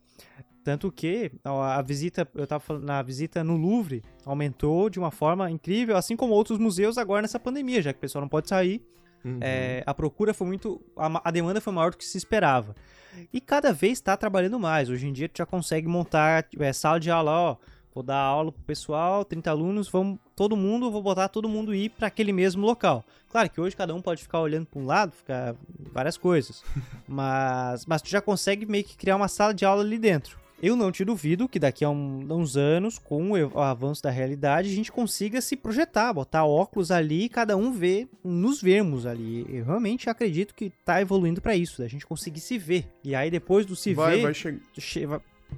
[0.65, 5.51] Tanto que a visita, eu estava falando, na visita no Louvre aumentou de uma forma
[5.51, 8.83] incrível, assim como outros museus agora nessa pandemia, já que o pessoal não pode sair.
[9.25, 9.39] Uhum.
[9.41, 10.81] É, a procura foi muito.
[10.97, 12.75] A, a, demanda foi maior do que se esperava.
[13.33, 14.91] E cada vez está trabalhando mais.
[14.91, 17.57] Hoje em dia, tu já consegue montar é, sala de aula, ó.
[17.95, 21.89] Vou dar aula pro pessoal, 30 alunos, vamos todo mundo, vou botar todo mundo ir
[21.89, 23.05] para aquele mesmo local.
[23.29, 25.57] Claro que hoje cada um pode ficar olhando para um lado, ficar
[25.93, 26.63] várias coisas.
[27.09, 30.39] mas mas tu já consegue meio que criar uma sala de aula ali dentro.
[30.61, 34.69] Eu não te duvido que daqui a um, uns anos, com o avanço da realidade,
[34.69, 39.47] a gente consiga se projetar, botar óculos ali e cada um ver, nos vermos ali.
[39.49, 42.89] Eu realmente acredito que tá evoluindo para isso, da gente conseguir se ver.
[43.05, 44.61] E aí depois do se vai, ver, vai che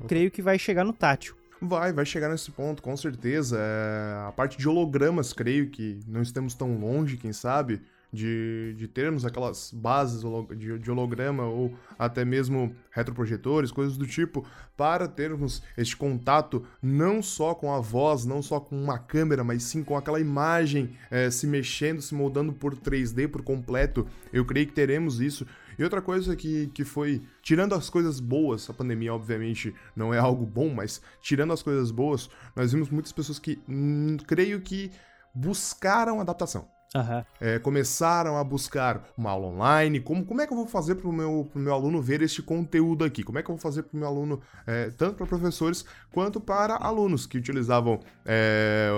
[0.07, 1.35] creio que vai chegar no tátil.
[1.63, 3.59] Vai, vai chegar nesse ponto, com certeza.
[3.59, 4.29] É...
[4.29, 7.81] A parte de hologramas, creio que não estamos tão longe, quem sabe
[8.13, 10.23] de, de termos aquelas bases
[10.57, 14.45] de, de holograma ou até mesmo retroprojetores, coisas do tipo,
[14.77, 19.63] para termos este contato não só com a voz, não só com uma câmera, mas
[19.63, 24.07] sim com aquela imagem é, se mexendo, se moldando por 3D por completo.
[24.33, 25.47] Eu creio que teremos isso.
[25.79, 30.19] E outra coisa que, que foi, tirando as coisas boas, a pandemia obviamente não é
[30.19, 34.91] algo bom, mas tirando as coisas boas, nós vimos muitas pessoas que hum, creio que
[35.35, 36.69] buscaram adaptação.
[36.95, 37.25] Uhum.
[37.41, 40.01] É, começaram a buscar uma aula online.
[40.01, 43.05] Como, como é que eu vou fazer para o meu, meu aluno ver este conteúdo
[43.05, 43.23] aqui?
[43.23, 46.41] Como é que eu vou fazer para o meu aluno, é, tanto para professores quanto
[46.41, 48.91] para alunos que utilizavam é,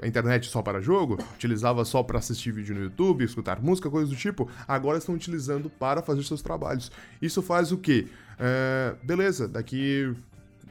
[0.00, 4.10] a internet só para jogo, utilizava só para assistir vídeo no YouTube, escutar música, coisas
[4.10, 6.92] do tipo, agora estão utilizando para fazer seus trabalhos.
[7.20, 8.06] Isso faz o quê?
[8.38, 10.14] É, beleza, daqui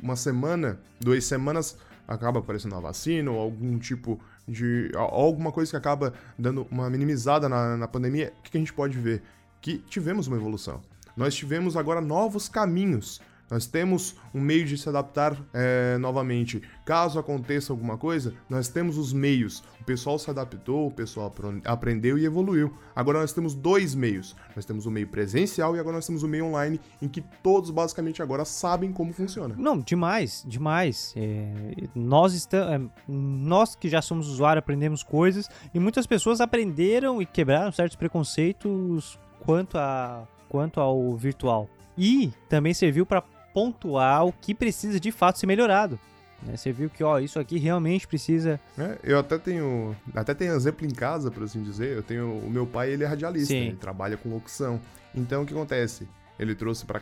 [0.02, 5.78] uma semana, duas semanas, acaba aparecendo a vacina ou algum tipo de alguma coisa que
[5.78, 9.22] acaba dando uma minimizada na, na pandemia, o que a gente pode ver?
[9.62, 10.82] Que tivemos uma evolução.
[11.16, 13.22] Nós tivemos agora novos caminhos
[13.54, 16.60] nós temos um meio de se adaptar é, novamente.
[16.84, 19.64] Caso aconteça alguma coisa, nós temos os meios.
[19.80, 21.32] O pessoal se adaptou, o pessoal
[21.64, 22.76] aprendeu e evoluiu.
[22.96, 24.36] Agora nós temos dois meios.
[24.56, 27.70] Nós temos o meio presencial e agora nós temos o meio online, em que todos
[27.70, 29.54] basicamente agora sabem como funciona.
[29.56, 31.14] Não, demais, demais.
[31.16, 37.22] É, nós, estamos, é, nós que já somos usuários aprendemos coisas e muitas pessoas aprenderam
[37.22, 41.70] e quebraram certos preconceitos quanto, a, quanto ao virtual.
[41.96, 46.00] E também serviu para pontuar o que precisa de fato ser melhorado.
[46.46, 46.58] Né?
[46.58, 48.60] Você viu que, ó, isso aqui realmente precisa.
[48.78, 49.96] É, eu até tenho.
[50.14, 51.96] Até tenho exemplo em casa, por assim dizer.
[51.96, 52.38] Eu tenho.
[52.40, 54.80] O meu pai, ele é radialista, ele trabalha com locução.
[55.16, 56.08] Então o que acontece?
[56.40, 56.98] Ele trouxe para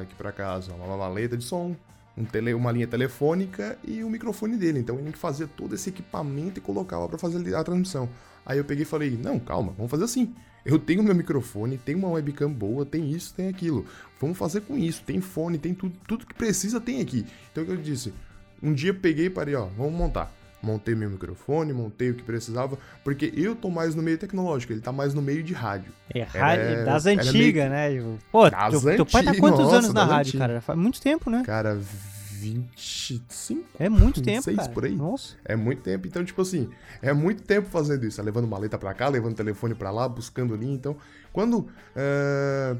[0.00, 1.74] aqui para casa uma maleta de som,
[2.16, 4.78] um tele, uma linha telefônica e o microfone dele.
[4.78, 8.08] Então ele tem que fazer todo esse equipamento e colocava para fazer a transmissão.
[8.46, 10.34] Aí eu peguei e falei: "Não, calma, vamos fazer assim.
[10.68, 13.86] Eu tenho meu microfone, tenho uma webcam boa, tem isso, tem aquilo.
[14.20, 15.02] Vamos fazer com isso.
[15.02, 17.24] Tem fone, tem tudo, tudo que precisa tem aqui.
[17.50, 18.12] Então o que eu disse?
[18.62, 20.30] Um dia peguei e parei, ó, vamos montar.
[20.62, 24.82] Montei meu microfone, montei o que precisava, porque eu tô mais no meio tecnológico, ele
[24.82, 25.90] tá mais no meio de rádio.
[26.12, 27.94] É, rádio é, das antigas, né?
[27.94, 30.46] Tipo, pô, das teu, teu pai tá quantos Nossa, anos na rádio, antigas.
[30.46, 30.60] cara?
[30.60, 31.44] Faz muito tempo, né?
[31.46, 31.80] Cara,
[32.38, 33.64] 25.
[33.78, 34.68] É muito tempo, 26 cara.
[34.70, 34.94] por aí.
[34.94, 35.34] Nossa.
[35.44, 36.06] É muito tempo.
[36.06, 36.70] Então, tipo assim,
[37.02, 38.20] é muito tempo fazendo isso.
[38.20, 40.70] É levando maleta pra cá, levando telefone pra lá, buscando ali.
[40.70, 40.96] Então,
[41.32, 42.76] quando é,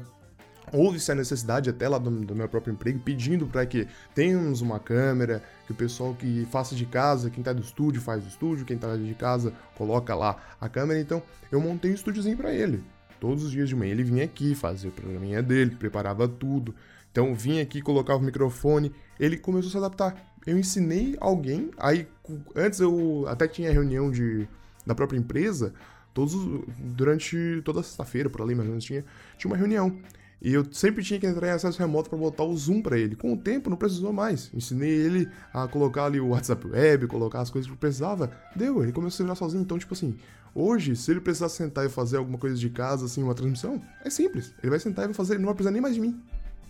[0.71, 4.79] houve-se a necessidade até lá do, do, meu próprio emprego, pedindo para que tenhamos uma
[4.79, 8.65] câmera, que o pessoal que faça de casa, quem tá do estúdio faz do estúdio,
[8.65, 10.99] quem tá de casa coloca lá a câmera.
[10.99, 12.81] Então, eu montei um estúdiozinho para ele.
[13.19, 16.73] Todos os dias de manhã ele vinha aqui, fazia o programinha dele, preparava tudo.
[17.11, 20.35] Então vinha aqui, colocava o microfone, ele começou a se adaptar.
[20.45, 22.07] Eu ensinei alguém, aí
[22.55, 24.47] antes eu até tinha reunião de,
[24.85, 25.73] da própria empresa,
[26.13, 26.33] todos
[26.79, 29.03] durante toda sexta-feira, por ali mais ou menos, tinha,
[29.37, 29.99] tinha uma reunião.
[30.41, 33.15] E eu sempre tinha que entrar em acesso remoto para botar o Zoom para ele.
[33.15, 34.49] Com o tempo não precisou mais.
[34.53, 38.31] Ensinei ele a colocar ali o WhatsApp Web, colocar as coisas que precisava.
[38.55, 39.61] Deu, ele começou a se virar sozinho.
[39.61, 40.15] Então, tipo assim,
[40.55, 44.09] hoje, se ele precisar sentar e fazer alguma coisa de casa, assim, uma transmissão, é
[44.09, 44.53] simples.
[44.63, 46.17] Ele vai sentar e vai fazer, ele não vai precisar nem mais de mim.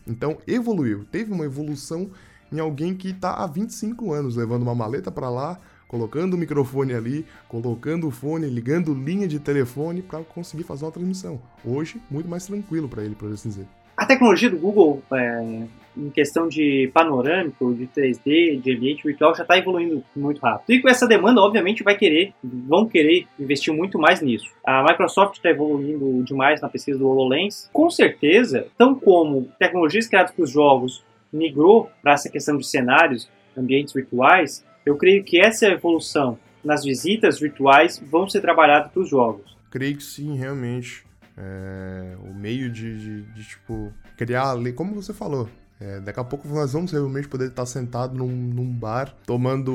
[0.10, 1.06] Então, evoluiu.
[1.12, 2.10] Teve uma evolução
[2.52, 6.94] em alguém que tá há 25 anos levando uma maleta para lá, colocando o microfone
[6.94, 11.40] ali, colocando o fone, ligando linha de telefone para conseguir fazer uma transmissão.
[11.64, 13.68] Hoje, muito mais tranquilo para ele, por assim dizer.
[13.96, 15.64] A tecnologia do Google, é,
[15.98, 20.76] em questão de panorâmico, de 3D, de ambiente virtual, já está evoluindo muito rápido.
[20.76, 24.48] E com essa demanda, obviamente, vai querer, vão querer investir muito mais nisso.
[24.66, 27.70] A Microsoft está evoluindo demais na pesquisa do HoloLens.
[27.74, 33.30] Com certeza, tão como tecnologias criadas para os jogos migrou para essa questão de cenários,
[33.56, 39.10] ambientes virtuais, eu creio que essa evolução nas visitas virtuais vão ser trabalhadas para os
[39.10, 39.58] jogos.
[39.70, 41.08] Creio que sim, realmente.
[41.38, 45.48] É, o meio de, de, de, tipo, criar como você falou,
[45.80, 49.74] é, daqui a pouco nós vamos realmente poder estar sentado num, num, bar, tomando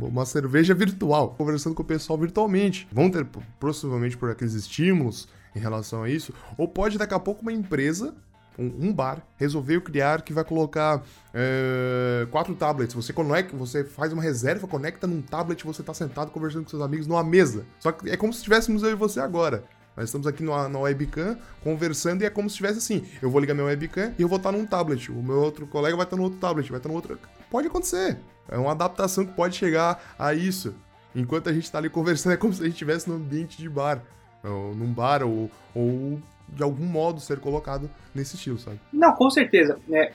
[0.00, 2.86] uma cerveja virtual, conversando com o pessoal virtualmente.
[2.92, 3.26] Vão ter,
[3.58, 8.14] possivelmente, por aqueles estímulos em relação a isso, ou pode daqui a pouco uma empresa
[8.58, 11.02] um, bar resolveu criar que vai colocar
[11.34, 12.94] é, quatro tablets.
[12.94, 16.82] Você conecta, você faz uma reserva, conecta num tablet, você tá sentado conversando com seus
[16.82, 17.64] amigos numa mesa.
[17.78, 19.64] Só que é como se estivéssemos eu e você agora.
[19.96, 23.06] Nós estamos aqui na, na webcam conversando e é como se estivesse assim.
[23.22, 25.10] Eu vou ligar minha webcam e eu vou estar num tablet.
[25.10, 27.18] O meu outro colega vai estar no outro tablet, vai estar no outro.
[27.50, 28.18] Pode acontecer.
[28.48, 30.74] É uma adaptação que pode chegar a isso.
[31.14, 33.68] Enquanto a gente está ali conversando, é como se a gente estivesse num ambiente de
[33.68, 34.02] bar.
[34.44, 38.78] Ou num bar, ou, ou de algum modo ser colocado nesse estilo, sabe?
[38.92, 39.78] Não, com certeza.
[39.90, 40.12] É,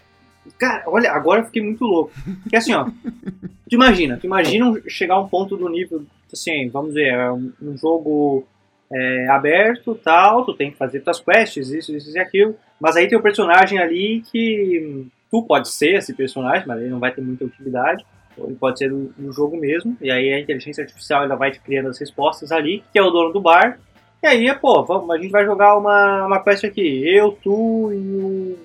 [0.60, 2.12] cara, olha, agora eu fiquei muito louco.
[2.44, 6.94] Porque assim, ó, tu imagina, tu imagina chegar a um ponto do nível, assim, vamos
[6.94, 8.46] ver, é um, um jogo
[8.92, 13.08] é, aberto, tal, tu tem que fazer tuas quests, isso, isso e aquilo, mas aí
[13.08, 17.12] tem o um personagem ali que tu pode ser esse personagem, mas ele não vai
[17.12, 18.06] ter muita utilidade,
[18.38, 21.90] ele pode ser do jogo mesmo, e aí a inteligência artificial ela vai te criando
[21.90, 23.78] as respostas ali, que é o dono do bar,
[24.24, 27.04] e aí, pô, vamos, a gente vai jogar uma, uma quest aqui.
[27.04, 28.60] Eu, tu e o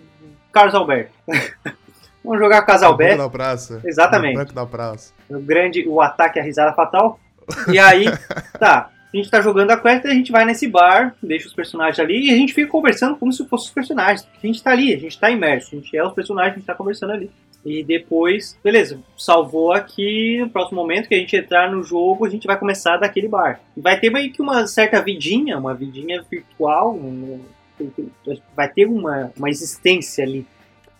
[0.53, 1.13] Carlos Alberto.
[2.23, 3.23] vamos jogar com o Carlos Alberto.
[3.23, 3.81] da praça.
[3.83, 4.35] Exatamente.
[4.35, 5.15] Branco da praça.
[5.31, 7.19] O grande, o ataque, a risada fatal.
[7.73, 8.05] E aí,
[8.61, 8.91] tá.
[9.13, 11.99] A gente tá jogando a quest e a gente vai nesse bar, deixa os personagens
[11.99, 14.23] ali e a gente fica conversando como se fossem os personagens.
[14.23, 16.57] Porque a gente tá ali, a gente tá imerso, a gente é os personagens, a
[16.57, 17.31] gente tá conversando ali.
[17.65, 22.29] E depois, beleza, salvou aqui, no próximo momento que a gente entrar no jogo, a
[22.29, 23.61] gente vai começar daquele bar.
[23.77, 27.41] Vai ter meio que uma certa vidinha, uma vidinha virtual, um,
[28.55, 30.47] vai ter uma, uma existência ali.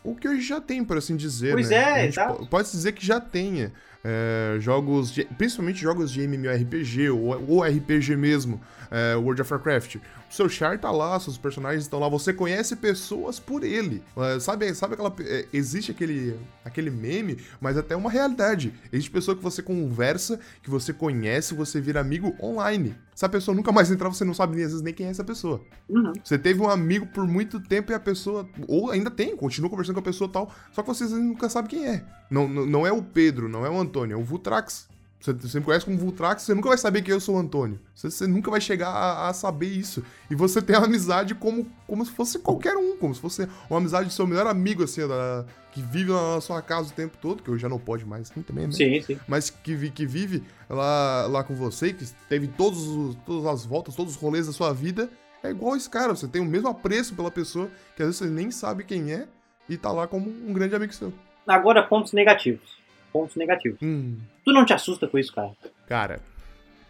[0.03, 1.53] O que hoje já tem, por assim dizer.
[1.53, 2.07] Pois né?
[2.07, 2.33] é, tá.
[2.49, 3.73] Pode dizer que já tenha.
[4.09, 9.97] É, jogos, de, principalmente jogos de MMORPG ou, ou RPG mesmo, é, World of Warcraft.
[9.97, 14.03] O seu char tá lá, seus personagens estão lá, você conhece pessoas por ele.
[14.17, 15.15] Uh, sabe, sabe aquela.
[15.21, 18.75] É, existe aquele, aquele meme, mas até uma realidade.
[18.93, 22.97] Existe pessoa que você conversa, que você conhece, você vira amigo online.
[23.15, 25.11] Se a pessoa nunca mais entrar, você não sabe nem, às vezes nem quem é
[25.11, 25.63] essa pessoa.
[25.89, 26.13] Uhum.
[26.23, 28.49] Você teve um amigo por muito tempo e a pessoa.
[28.67, 31.87] Ou ainda tem, continua conversando com a pessoa tal, só que você nunca sabe quem
[31.87, 32.05] é.
[32.31, 34.89] Não, não, não é o Pedro, não é o Antônio, é o Vutrax.
[35.21, 37.81] Você, você me conhece como Vultrax, você nunca vai saber que eu sou o Antônio.
[37.95, 40.05] Você, você nunca vai chegar a, a, saber isso.
[40.31, 43.79] E você tem uma amizade como, como se fosse qualquer um, como se fosse uma
[43.79, 47.43] amizade do seu melhor amigo, assim, da, que vive na sua casa o tempo todo,
[47.43, 48.73] que hoje já não pode mais assim também, né?
[48.73, 49.19] Sim, sim.
[49.27, 53.95] Mas que, que vive lá, lá com você, que teve todos os, todas as voltas,
[53.95, 55.09] todos os rolês da sua vida.
[55.43, 58.27] É igual esse cara, você tem o mesmo apreço pela pessoa, que às vezes você
[58.27, 59.29] nem sabe quem é,
[59.69, 61.13] e tá lá como um grande amigo seu.
[61.47, 62.86] Agora, pontos negativos
[63.17, 63.79] pontos negativos.
[63.83, 64.17] Hum.
[64.45, 65.51] Tu não te assusta com isso, cara?
[65.89, 66.21] Cara,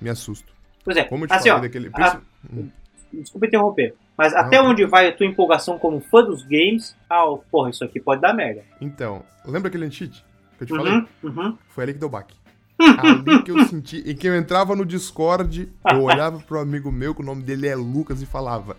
[0.00, 0.52] me assusto.
[0.84, 1.90] Pois é, Como eu te assim, falei ó, daquele...
[1.94, 2.20] a-
[2.52, 2.68] Hum.
[3.12, 4.70] desculpa interromper, mas até Não.
[4.70, 8.32] onde vai a tua empolgação como fã dos games, ah, porra, isso aqui pode dar
[8.34, 8.62] merda.
[8.80, 10.24] Então, lembra aquele cheat
[10.58, 10.92] que eu te falei?
[10.92, 11.58] Uhum, uhum.
[11.70, 12.34] Foi ali que deu baque.
[12.78, 17.14] Ali que eu senti, em que eu entrava no Discord, eu olhava pro amigo meu,
[17.14, 18.76] que o nome dele é Lucas, e falava: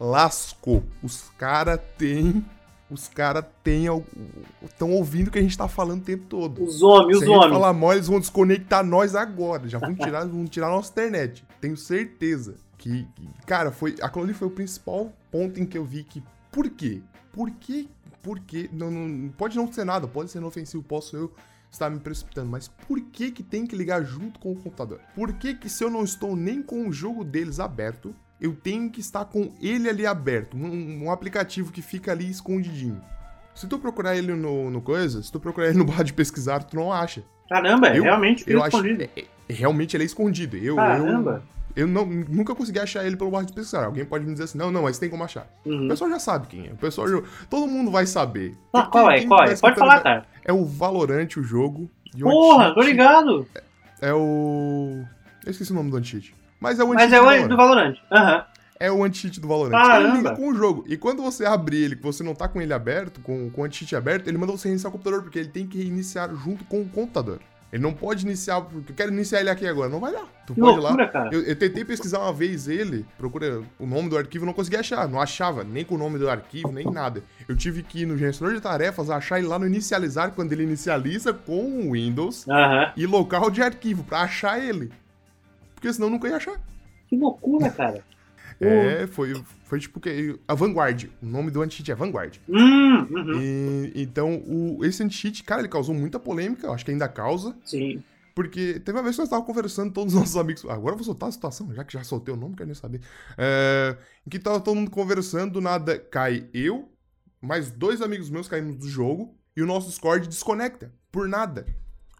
[0.00, 2.42] Lascou, os cara tem.
[2.94, 3.86] Os cara tem.
[4.64, 6.62] Estão ouvindo o que a gente tá falando o tempo todo.
[6.64, 7.52] Os homens, Se os homens.
[7.52, 9.68] falar mal, eles vão desconectar nós agora.
[9.68, 11.44] Já vão tirar, vão tirar nossa internet.
[11.60, 12.56] Tenho certeza.
[12.78, 13.94] Que, que, cara, foi.
[14.02, 16.22] Aquilo ali foi o principal ponto em que eu vi que.
[16.50, 17.00] Por quê?
[17.32, 17.86] Por quê?
[18.22, 18.70] Por quê?
[18.72, 21.32] Não, não- pode não ser nada, pode ser inofensivo, posso eu
[21.70, 25.00] estar me precipitando, mas por que que tem que ligar junto com o computador?
[25.14, 28.90] Por que que se eu não estou nem com o jogo deles aberto, eu tenho
[28.90, 33.00] que estar com ele ali aberto, um, um aplicativo que fica ali escondidinho.
[33.54, 36.62] Se tu procurar ele no, no coisa, se tu procurar ele no bar de pesquisar,
[36.62, 37.22] tu não acha.
[37.48, 39.02] Caramba, é Eu- realmente Eu acho, escondido.
[39.02, 40.56] é- é- realmente ele é escondido.
[40.56, 41.42] Eu, Caramba.
[41.76, 43.84] eu, eu não, nunca consegui achar ele pelo bar de pesquisar.
[43.86, 45.46] Alguém pode me dizer assim, não, não, mas tem como achar.
[45.64, 45.88] O Uhum.
[45.88, 46.72] pessoal já sabe quem é.
[46.72, 48.54] O pessoal já, todo mundo vai saber.
[48.72, 49.18] Ah, Quem- qual é?
[49.20, 49.56] quem Qual é?
[49.56, 50.26] Pode falar, cara.
[50.44, 51.88] É o Valorant, o jogo.
[52.14, 53.46] o Porra, tô ligado.
[54.02, 55.02] É o...
[55.46, 56.34] Eu esqueci o nome do anti-cheat.
[56.64, 57.48] Mas é o Mas anti-cheat é do Valorant.
[57.48, 57.94] do Valorant.
[58.10, 58.44] Aham.
[58.80, 59.70] É o anti-cheat do Valorant.
[59.70, 60.08] Caramba.
[60.08, 60.84] Ele liga com o jogo.
[60.88, 63.64] E quando você abrir ele, que você não tá com ele aberto, com, com o
[63.64, 66.80] anti-cheat aberto, ele manda você reiniciar o computador, porque ele tem que reiniciar junto com
[66.82, 67.38] o computador.
[67.72, 69.88] Ele não pode iniciar, porque eu quero iniciar ele aqui agora.
[69.88, 70.24] Não vai dar.
[70.46, 70.88] Tu Que pode ir lá.
[70.90, 71.30] loucura, cara.
[71.32, 75.08] Eu, eu tentei pesquisar uma vez ele, procura o nome do arquivo, não consegui achar.
[75.08, 77.22] Não achava, nem com o nome do arquivo, nem nada.
[77.48, 80.62] Eu tive que ir no gerenciador de tarefas, achar ele lá no inicializar, quando ele
[80.62, 82.92] inicializa com o Windows, Aham.
[82.96, 84.92] e local de arquivo, pra achar ele.
[85.84, 86.58] Porque senão nunca ia achar.
[87.06, 88.02] Que loucura, cara.
[88.58, 90.40] É, foi, foi tipo que.
[90.48, 91.10] A Vanguard.
[91.22, 92.38] O nome do anti-cheat é Vanguard.
[92.48, 93.42] Hum, uhum.
[93.42, 97.54] E, então, o, esse anti-cheat, cara, ele causou muita polêmica, eu acho que ainda causa.
[97.66, 98.02] Sim.
[98.34, 100.64] Porque teve uma vez que nós estávamos conversando, todos os nossos amigos.
[100.64, 103.02] Agora eu vou soltar a situação, já que já soltei o nome, quero nem saber.
[103.36, 103.94] É,
[104.26, 106.90] em que tava todo mundo conversando, do nada cai eu,
[107.42, 110.94] mais dois amigos meus caímos do jogo, e o nosso Discord desconecta.
[111.12, 111.66] Por nada.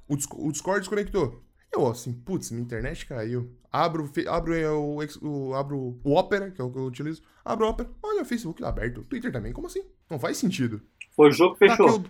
[0.06, 1.43] O, o Discord desconectou.
[1.74, 3.50] Eu, assim, putz, minha internet caiu.
[3.72, 7.22] Abro, abro, é, o, ex- o- abro o Opera, que é o que eu utilizo.
[7.44, 7.90] Abro o Opera.
[8.02, 9.02] Olha o Facebook lá aberto.
[9.02, 9.52] Twitter também.
[9.52, 9.82] Como assim?
[10.08, 10.80] Não faz sentido.
[11.16, 11.88] Foi o jogo que fechou.
[11.88, 12.04] eu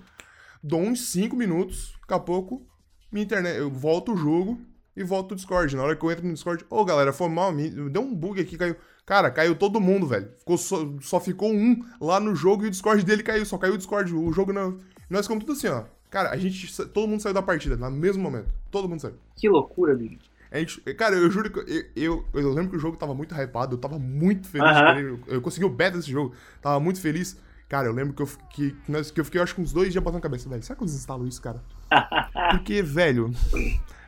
[0.62, 2.66] dou uns 5 minutos, daqui a pouco,
[3.11, 4.61] minha internet, eu volto o jogo
[4.96, 5.74] e volto o Discord.
[5.77, 8.40] Na hora que eu entro no Discord, ô galera, foi mal, me- deu um bug
[8.40, 8.77] aqui, caiu.
[9.07, 10.31] Cara, caiu todo mundo, velho.
[10.38, 13.74] Ficou só, só ficou um lá no jogo e o Discord dele caiu, só caiu
[13.74, 14.79] o Discord, o jogo não.
[15.11, 15.85] Nós ficamos tudo assim, ó.
[16.14, 18.46] Cara, a gente, todo mundo saiu da partida no mesmo momento.
[18.70, 19.16] Todo mundo saiu.
[19.35, 20.16] Que loucura, bicho.
[20.48, 23.35] A gente, cara, eu juro que eu, eu, eu lembro que o jogo tava muito
[23.35, 24.70] hypado, eu tava muito feliz.
[24.96, 27.37] Ele, Eu, eu consegui o beta desse jogo, tava muito feliz.
[27.68, 28.77] Cara, eu lembro que eu, que,
[29.12, 30.62] que eu fiquei, acho que uns dois dias batendo a cabeça, velho.
[30.62, 31.61] Será que eu desinstalo isso, cara?
[32.53, 33.33] Porque, velho,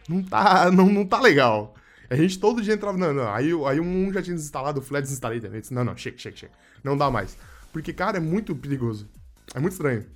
[0.08, 1.74] não tá, não, não tá legal.
[2.08, 2.96] A gente todo dia entrava.
[2.96, 3.34] Não, não.
[3.34, 5.60] Aí, aí um já tinha desinstalado, lá e desinstalei também.
[5.60, 6.52] Disse, não, não, chega, chega, chega.
[6.84, 7.36] Não dá mais.
[7.72, 9.08] Porque, cara, é muito perigoso.
[9.52, 10.06] É muito estranho.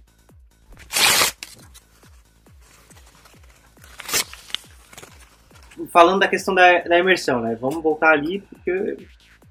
[5.89, 7.57] Falando da questão da, da imersão, né?
[7.61, 8.97] Vamos voltar ali, porque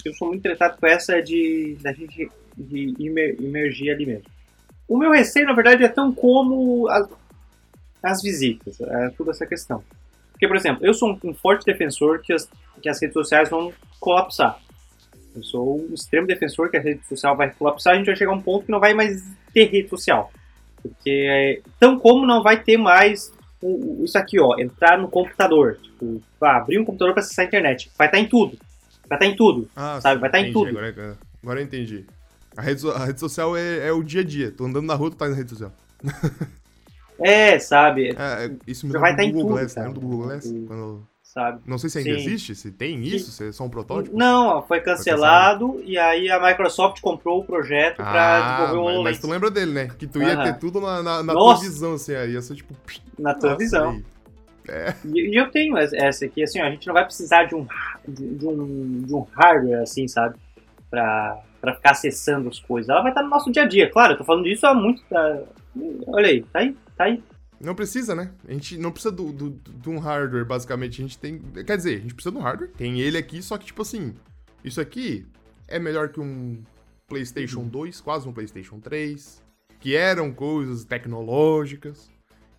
[0.06, 3.36] eu sou muito tratado com essa de da gente de imer,
[3.94, 4.26] ali mesmo.
[4.88, 7.08] O meu receio, na verdade, é tão como a-
[8.04, 9.84] as visitas, é toda essa questão.
[10.32, 12.50] Porque, por exemplo, eu sou um, forte defensor que as,
[12.82, 14.60] que as redes sociais vão colapsar.
[15.36, 18.32] Eu sou um extremo defensor que a rede social vai colapsar, a gente vai chegar
[18.32, 20.32] a um ponto que não vai mais ter rede social.
[20.82, 23.34] Porque, é, tão como não vai ter mais
[24.04, 25.78] isso aqui, ó, entrar no computador.
[25.82, 27.92] Tipo, ah, abrir um computador para acessar a internet.
[27.98, 28.58] Vai estar em tudo.
[29.08, 29.70] Vai estar em tudo.
[29.76, 30.70] Ah, Sabe, vai tá em tudo.
[30.70, 32.06] Agora, agora eu entendi.
[32.56, 34.52] A rede, a rede social é, é o dia a dia.
[34.52, 35.72] Tô andando na rua, tu tá na rede social.
[37.20, 38.10] É, sabe?
[38.18, 39.88] É, é, isso me vai do tá em Google tudo, Glass, cara.
[39.88, 40.54] lembra do Google Glass?
[40.68, 41.62] Quando- Sabe?
[41.68, 42.16] Não sei se ainda Sim.
[42.16, 44.18] existe, se tem isso, se é só um protótipo.
[44.18, 49.04] Não, ó, foi cancelado e aí a Microsoft comprou o projeto para Ah, desenvolver o
[49.04, 49.88] mas, tu lembra dele, né?
[50.00, 50.44] Que tu ia Aham.
[50.44, 52.74] ter tudo na, na, na tua visão, assim, aí ia ser tipo...
[53.20, 53.92] na tua nossa, visão.
[53.92, 54.04] aí.
[55.06, 57.54] E, e eu tenho es- essa aqui, assim, ó, a gente não vai precisar de
[57.54, 57.68] um,
[58.08, 60.36] de, um, de um hardware, assim, sabe?
[60.90, 62.90] Pra, pra ficar acessando as coisas.
[62.90, 63.88] Ela vai estar no nosso dia a dia.
[63.88, 65.04] Claro, eu tô falando disso há muito.
[66.08, 67.22] olha aí, tá aí, tá aí.
[67.60, 68.32] Não precisa, né?
[68.48, 71.02] A gente não precisa do, do- do- de um hardware, basicamente.
[71.02, 71.40] A gente tem...
[71.40, 72.72] Quer dizer, a gente precisa de um hardware.
[72.72, 74.14] Tem ele aqui, só que, tipo assim...
[74.64, 75.26] Isso aqui
[75.68, 76.62] é melhor que um
[77.08, 79.44] PlayStation 2, quase um PlayStation 3.
[79.80, 82.10] Que eram coisas tecnológicas.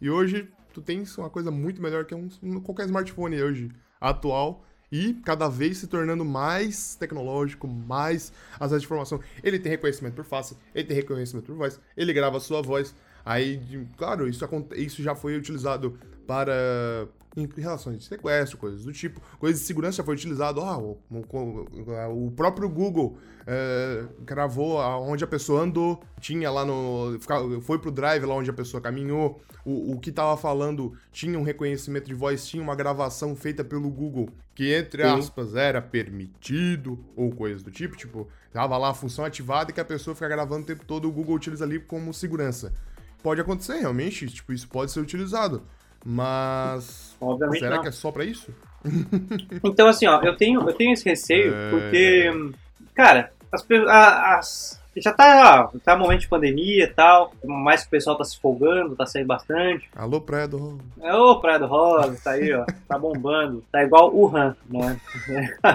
[0.01, 2.29] E hoje, tu tens uma coisa muito melhor que um,
[2.61, 4.65] qualquer smartphone hoje, atual.
[4.93, 9.21] E cada vez se tornando mais tecnológico, mais as de informação.
[9.43, 12.93] Ele tem reconhecimento por face, ele tem reconhecimento por voz, ele grava a sua voz.
[13.25, 14.45] Aí, claro, isso,
[14.77, 17.07] isso já foi utilizado para
[17.37, 19.21] em relações de sequestro, coisas do tipo.
[19.39, 20.61] Coisas de segurança já foi utilizado.
[20.61, 27.19] O, o- próprio Google é, gravou aonde a pessoa andou, tinha lá no.
[27.63, 29.41] Foi pro drive lá onde a pessoa caminhou.
[29.65, 33.91] O, o que tava falando tinha um reconhecimento de voz, tinha uma gravação feita pelo
[33.91, 39.25] Google, que entre aspas era permitido, ou coisas do tipo, tipo, tava lá a função
[39.25, 42.13] ativada e que a pessoa fica gravando o tempo todo, o Google utiliza ali como
[42.15, 42.73] segurança.
[43.23, 45.63] Pode acontecer, realmente, tipo, isso pode ser utilizado.
[46.05, 47.15] Mas.
[47.21, 47.83] Obviamente será não.
[47.83, 48.53] que é só pra isso?
[49.63, 51.71] Então, assim, ó, eu tenho, eu tenho esse receio É.
[51.71, 52.33] porque,
[52.95, 58.17] cara, as, as- já tá, tá momento de pandemia e tal, mais que o pessoal
[58.17, 59.89] tá se folgando, tá saindo bastante.
[59.95, 60.81] Alô, Predo.
[61.03, 64.99] É, ô, Praia do Rosa, tá aí, ó, tá bombando, tá igual o Han, né?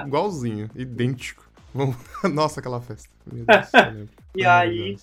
[0.06, 1.46] Igualzinho, idêntico.
[2.34, 3.10] Nossa, aquela festa.
[3.32, 3.46] Meu
[3.94, 4.98] Deus, e aí,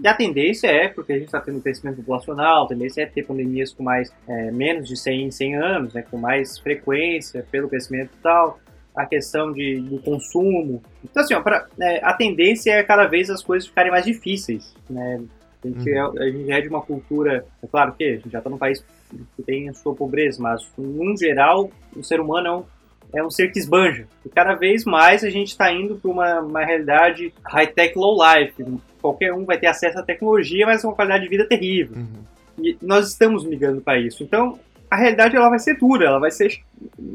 [0.00, 3.24] e a tendência é, porque a gente está tendo crescimento populacional, a tendência é ter
[3.24, 7.68] pandemias com mais, é, menos de 100 em 100 anos, né, com mais frequência pelo
[7.68, 8.58] crescimento e tal,
[8.94, 10.82] a questão de, do consumo.
[11.02, 14.74] Então, assim, ó, pra, é, a tendência é cada vez as coisas ficarem mais difíceis,
[14.88, 15.22] né?
[15.64, 16.18] A gente, uhum.
[16.18, 18.58] é, a gente é de uma cultura, é claro que a gente já está num
[18.58, 18.84] país
[19.36, 22.64] que tem a sua pobreza, mas, no geral, o ser humano é um
[23.14, 24.06] é um ser que esbanja.
[24.24, 28.64] E cada vez mais a gente está indo para uma, uma realidade high-tech, low-life.
[29.00, 31.96] Qualquer um vai ter acesso à tecnologia, mas com uma qualidade de vida terrível.
[31.96, 32.64] Uhum.
[32.64, 34.22] E nós estamos migrando para isso.
[34.22, 34.58] Então,
[34.90, 36.60] a realidade ela vai ser dura, ela vai ser,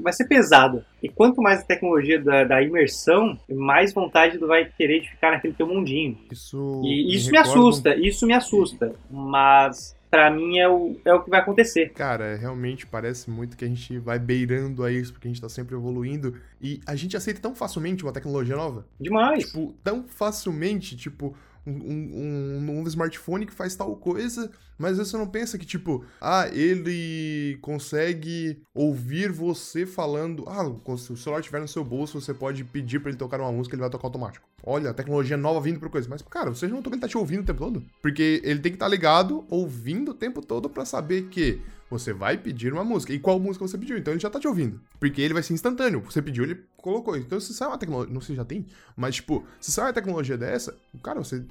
[0.01, 0.85] vai ser pesada.
[1.01, 5.31] E quanto mais a tecnologia da, da imersão, mais vontade tu vai querer de ficar
[5.31, 6.17] naquele teu mundinho.
[6.31, 8.93] Isso e isso me, me assusta, isso me assusta.
[9.09, 11.89] Mas para mim é o, é o que vai acontecer.
[11.93, 15.49] Cara, realmente parece muito que a gente vai beirando a isso, porque a gente tá
[15.49, 16.36] sempre evoluindo.
[16.62, 18.88] E a gente aceita tão facilmente uma tecnologia nova.
[18.99, 19.45] Demais.
[19.45, 21.36] Tipo, tão facilmente, tipo,
[21.66, 26.47] um, um, um, smartphone que faz tal coisa, mas você não pensa que, tipo, ah,
[26.51, 30.45] ele consegue ouvir você falando.
[30.47, 30.66] Ah,
[30.97, 33.76] se o celular estiver no seu bolso, você pode pedir para ele tocar uma música,
[33.76, 34.47] ele vai tocar automático.
[34.64, 36.07] Olha, tecnologia nova vindo por coisa.
[36.10, 37.84] Mas, cara, você não notou que ele tá te ouvindo o tempo todo?
[38.01, 42.14] Porque ele tem que estar tá ligado, ouvindo o tempo todo para saber que você
[42.14, 43.12] vai pedir uma música.
[43.14, 43.97] E qual música você pediu?
[43.97, 44.80] Então ele já tá te ouvindo.
[44.99, 46.01] Porque ele vai ser instantâneo.
[46.01, 47.18] Você pediu, ele colocou.
[47.18, 48.14] Então se sai uma tecnologia.
[48.14, 51.43] Não sei se já tem, mas tipo, se sai uma tecnologia dessa, cara, você.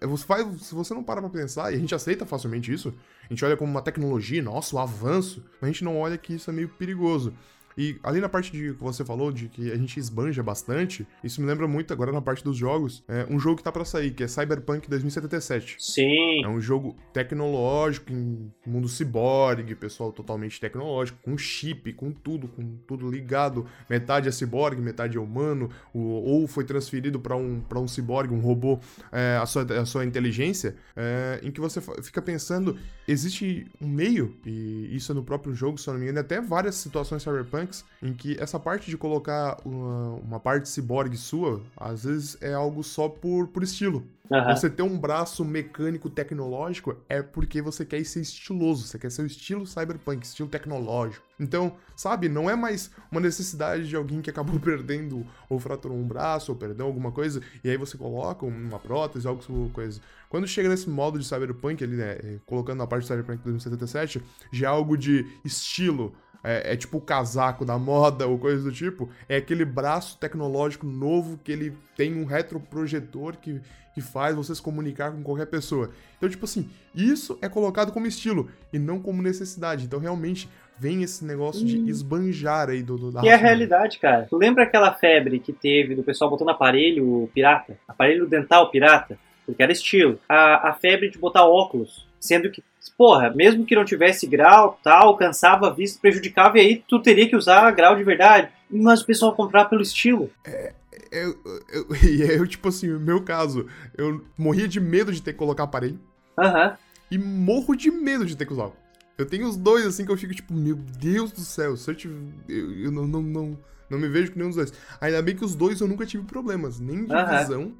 [0.00, 2.94] Você vai, se você não para pra pensar, e a gente aceita facilmente isso,
[3.24, 6.16] a gente olha como uma tecnologia, nossa, o um avanço, mas a gente não olha
[6.16, 7.34] que isso é meio perigoso.
[7.76, 11.40] E ali na parte de que você falou, de que a gente esbanja bastante, isso
[11.40, 14.12] me lembra muito agora na parte dos jogos, é um jogo que tá para sair,
[14.12, 15.76] que é Cyberpunk 2077.
[15.78, 16.44] Sim.
[16.44, 22.76] É um jogo tecnológico, em mundo ciborgue, pessoal totalmente tecnológico, com chip, com tudo, com
[22.86, 23.66] tudo ligado.
[23.88, 28.40] Metade é ciborgue, metade é humano, ou foi transferido para um, pra um ciborgue, um
[28.40, 28.78] robô,
[29.10, 34.36] é, a, sua, a sua inteligência, é, em que você fica pensando, existe um meio,
[34.44, 37.61] e isso é no próprio jogo, se eu não me engano, até várias situações cyberpunk
[38.02, 42.82] em que essa parte de colocar uma, uma parte ciborgue sua, às vezes é algo
[42.82, 44.04] só por, por estilo.
[44.30, 44.56] Uhum.
[44.56, 49.22] Você ter um braço mecânico tecnológico é porque você quer ser estiloso, você quer ser
[49.22, 51.24] o estilo cyberpunk, estilo tecnológico.
[51.38, 56.06] Então, sabe, não é mais uma necessidade de alguém que acabou perdendo ou fraturou um
[56.06, 60.00] braço ou perdeu alguma coisa e aí você coloca uma prótese, algo coisa.
[60.30, 64.68] Quando chega nesse modo de cyberpunk, ele, né, colocando na parte do cyberpunk 2077, já
[64.68, 69.08] é algo de estilo, é, é, tipo o casaco da moda ou coisa do tipo,
[69.28, 73.60] é aquele braço tecnológico novo que ele tem um retroprojetor que,
[73.94, 75.90] que faz você se comunicar com qualquer pessoa.
[76.16, 79.84] Então, tipo assim, isso é colocado como estilo e não como necessidade.
[79.84, 81.86] Então, realmente, vem esse negócio de hum.
[81.86, 84.26] esbanjar aí do, do da E é a realidade, cara.
[84.28, 87.78] Tu lembra aquela febre que teve do pessoal botando aparelho pirata?
[87.86, 89.16] Aparelho dental pirata?
[89.46, 90.18] Porque era estilo.
[90.28, 92.08] A, a febre de botar óculos.
[92.18, 96.84] Sendo que porra, mesmo que não tivesse grau, tal, alcançava a vista, prejudicava, e aí
[96.88, 98.48] tu teria que usar grau de verdade.
[98.70, 100.30] Mas o pessoal comprar pelo estilo.
[100.44, 100.72] É,
[101.10, 101.38] eu,
[101.72, 103.66] eu, eu, eu, tipo assim, no meu caso,
[103.96, 106.00] eu morria de medo de ter que colocar aparelho.
[106.38, 106.68] Aham.
[106.68, 106.76] Uhum.
[107.10, 108.70] E morro de medo de ter que usar.
[109.18, 111.94] Eu tenho os dois, assim, que eu fico tipo, meu Deus do céu, se eu
[111.94, 112.16] tiver.
[112.48, 113.58] Eu, eu não, não, não,
[113.90, 114.72] não me vejo com nenhum dos dois.
[114.98, 117.38] Ainda bem que os dois eu nunca tive problemas, nem de uhum.
[117.38, 117.74] visão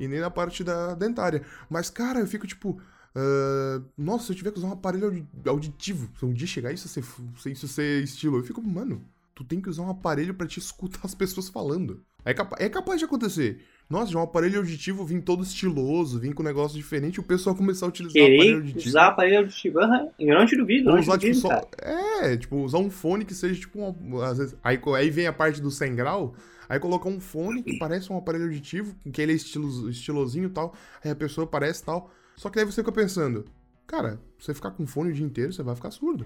[0.00, 1.42] e nem na parte da dentária.
[1.68, 2.80] Mas, cara, eu fico tipo.
[3.16, 6.88] Uh, nossa, se eu tiver que usar um aparelho auditivo, se um dia chegar isso
[6.88, 7.02] ser,
[7.46, 9.04] isso ser estilo, eu fico, mano,
[9.34, 12.02] tu tem que usar um aparelho para te escutar as pessoas falando.
[12.24, 13.60] É, capa é capaz de acontecer.
[13.88, 17.22] Nossa, de um aparelho auditivo vir todo estiloso, vir com um negócio diferente e o
[17.22, 18.88] pessoal começar a utilizar Querer aparelho auditivo.
[18.88, 20.10] usar aparelho auditivo, uhum.
[20.18, 23.24] eu não te duvido, não usar, te duvido, tipo, só, É, tipo, usar um fone
[23.24, 26.34] que seja, tipo, uma, às vezes, aí, aí vem a parte do 100 grau,
[26.68, 30.52] aí colocar um fone que parece um aparelho auditivo, que ele é estilo, estilosinho e
[30.52, 33.44] tal, aí a pessoa parece tal, só que aí você fica pensando,
[33.84, 36.24] cara, você ficar com fone o dia inteiro, você vai ficar surdo.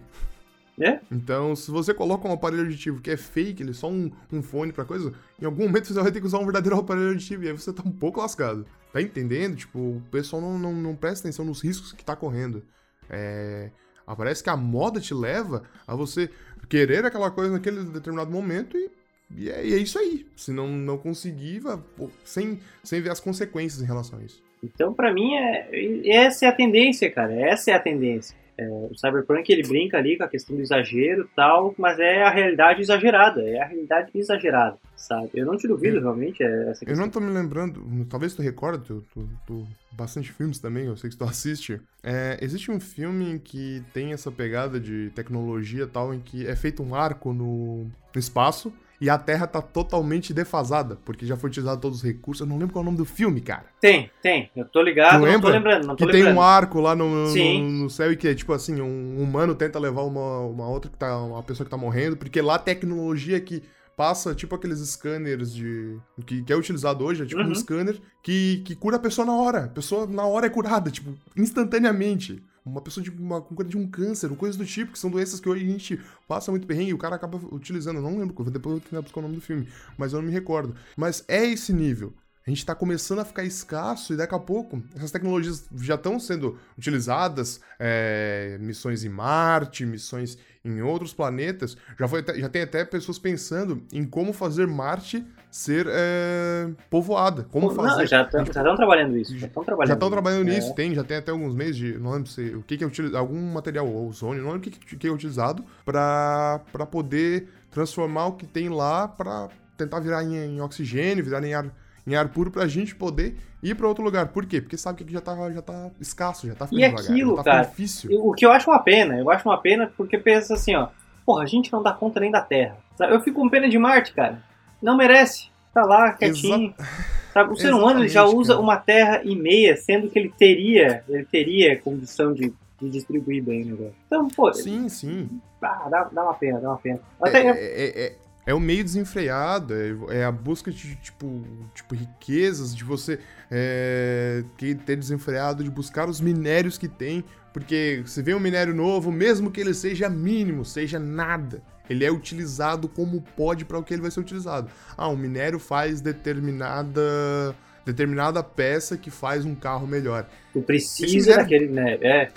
[0.79, 1.01] É?
[1.11, 4.43] Então, se você coloca um aparelho auditivo que é fake, ele é só um, um
[4.43, 7.45] fone pra coisa, em algum momento você vai ter que usar um verdadeiro aparelho auditivo
[7.45, 8.67] e aí você tá um pouco lascado.
[8.93, 9.57] Tá entendendo?
[9.57, 12.63] Tipo, o pessoal não, não, não presta atenção nos riscos que tá correndo.
[13.09, 13.71] É.
[14.15, 16.29] Parece que a moda te leva a você
[16.69, 18.91] querer aquela coisa naquele determinado momento e,
[19.35, 20.27] e, é, e é, isso aí.
[20.37, 21.83] Se não, não conseguir, vai,
[22.23, 24.43] sem, sem ver as consequências em relação a isso.
[24.63, 27.33] Então, para mim, é, essa é a tendência, cara.
[27.35, 28.37] Essa é a tendência.
[28.57, 32.31] É, o Cyberpunk ele brinca ali com a questão do exagero tal, mas é a
[32.31, 35.31] realidade exagerada, é a realidade exagerada, sabe?
[35.35, 36.95] Eu não te duvido, realmente, é essa questão.
[36.95, 40.97] Eu não tô me lembrando, talvez tu recorde, tu, tu, tu, bastante filmes também, eu
[40.97, 41.81] sei que tu assiste.
[42.03, 46.55] É, existe um filme em que tem essa pegada de tecnologia tal, em que é
[46.55, 51.51] feito um arco no, no espaço, e a Terra tá totalmente defasada, porque já foi
[51.51, 52.41] utilizado todos os recursos.
[52.41, 53.65] Eu não lembro qual é o nome do filme, cara.
[53.81, 54.49] Tem, tem.
[54.55, 56.25] Eu tô ligado, não, não tô lembrando, não tô que lembrando.
[56.27, 59.57] tem um arco lá no, no, no, céu e que é tipo assim, um humano
[59.57, 61.19] tenta levar uma, uma outra que tá.
[61.19, 63.65] uma pessoa que tá morrendo, porque lá a tecnologia que
[63.97, 65.99] passa tipo aqueles scanners de.
[66.25, 67.51] que, que é utilizado hoje, é tipo uhum.
[67.51, 69.65] um scanner que, que cura a pessoa na hora.
[69.65, 72.41] A pessoa na hora é curada, tipo, instantaneamente.
[72.65, 75.49] Uma pessoa de uma, com de um câncer, coisas do tipo, que são doenças que
[75.49, 77.97] hoje a gente passa muito perrengue e o cara acaba utilizando.
[77.97, 80.27] Eu não lembro, depois eu vou tentar buscar o nome do filme, mas eu não
[80.27, 80.75] me recordo.
[80.97, 82.13] Mas é esse nível.
[82.45, 86.19] A gente está começando a ficar escasso e daqui a pouco essas tecnologias já estão
[86.19, 91.77] sendo utilizadas, é, missões em Marte, missões em outros planetas.
[91.97, 97.47] Já, foi, já tem até pessoas pensando em como fazer Marte ser é, povoada.
[97.53, 98.07] Como não, fazer.
[98.07, 99.37] Já estão trabalhando isso.
[99.37, 100.75] Já estão trabalhando, já trabalhando nisso, é.
[100.75, 101.99] tem, já tem até alguns meses de.
[101.99, 102.55] Não lembro se.
[102.55, 103.19] O que, que é utilizado.
[103.19, 106.59] Algum material ozônio, não lembro o que, que é utilizado para
[106.91, 111.67] poder transformar o que tem lá para tentar virar em, em oxigênio, virar em ar
[112.05, 114.29] em ar puro pra gente poder ir para outro lugar.
[114.29, 114.61] Por quê?
[114.61, 117.63] Porque sabe que já tá, já tá escasso, já tá ficando e aquilo, tá cara,
[117.63, 118.11] difícil.
[118.21, 120.89] O que eu acho uma pena, eu acho uma pena porque pensa assim, ó,
[121.25, 122.77] porra, a gente não dá conta nem da Terra.
[122.99, 124.43] Eu fico com pena de Marte, cara.
[124.83, 125.49] Não merece.
[125.73, 126.75] Tá lá, quietinho.
[126.79, 127.13] Exa...
[127.33, 127.53] Sabe?
[127.53, 128.63] O ser humano ele já usa cara.
[128.63, 133.63] uma terra e meia, sendo que ele teria, ele teria condição de, de distribuir bem
[133.63, 133.95] o negócio.
[134.07, 134.53] Então, pô.
[134.53, 135.41] Sim, sim.
[135.63, 137.01] Ah, dá, dá uma pena, dá uma pena.
[137.21, 137.41] Até...
[137.41, 141.43] É, é, é, é o meio desenfreado, é, é, a busca de, tipo,
[141.75, 143.19] tipo riquezas, de você
[143.51, 149.13] é, ter desenfreado, de buscar os minérios que tem, porque você vê um minério novo,
[149.13, 153.93] mesmo que ele seja mínimo, seja nada, ele é utilizado como pode para o que
[153.93, 154.71] ele vai ser utilizado.
[154.97, 157.55] Ah, um minério faz determinada
[157.85, 160.29] determinada peça que faz um carro melhar.
[160.53, 162.31] Tu precisa minério, daquele minério, é.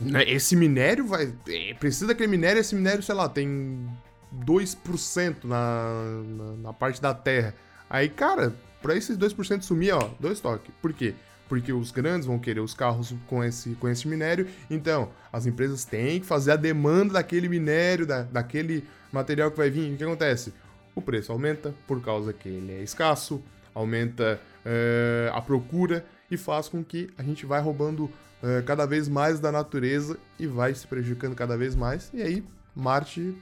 [0.00, 1.32] Né, esse minério vai.
[1.48, 3.88] É, precisa daquele minério, esse minério, sei lá, tem
[4.44, 7.54] 2% na, na, na parte da terra.
[7.88, 10.72] Aí, cara, para esses 2% sumir, ó, dois toques.
[10.80, 11.14] Por quê?
[11.52, 14.46] Porque os grandes vão querer os carros com esse, com esse minério.
[14.70, 19.68] Então, as empresas têm que fazer a demanda daquele minério, da, daquele material que vai
[19.68, 19.92] vir.
[19.92, 20.54] O que acontece?
[20.94, 23.42] O preço aumenta por causa que ele é escasso,
[23.74, 28.10] aumenta é, a procura e faz com que a gente vai roubando
[28.42, 32.10] é, cada vez mais da natureza e vai se prejudicando cada vez mais.
[32.14, 32.42] E aí,
[32.74, 33.36] Marte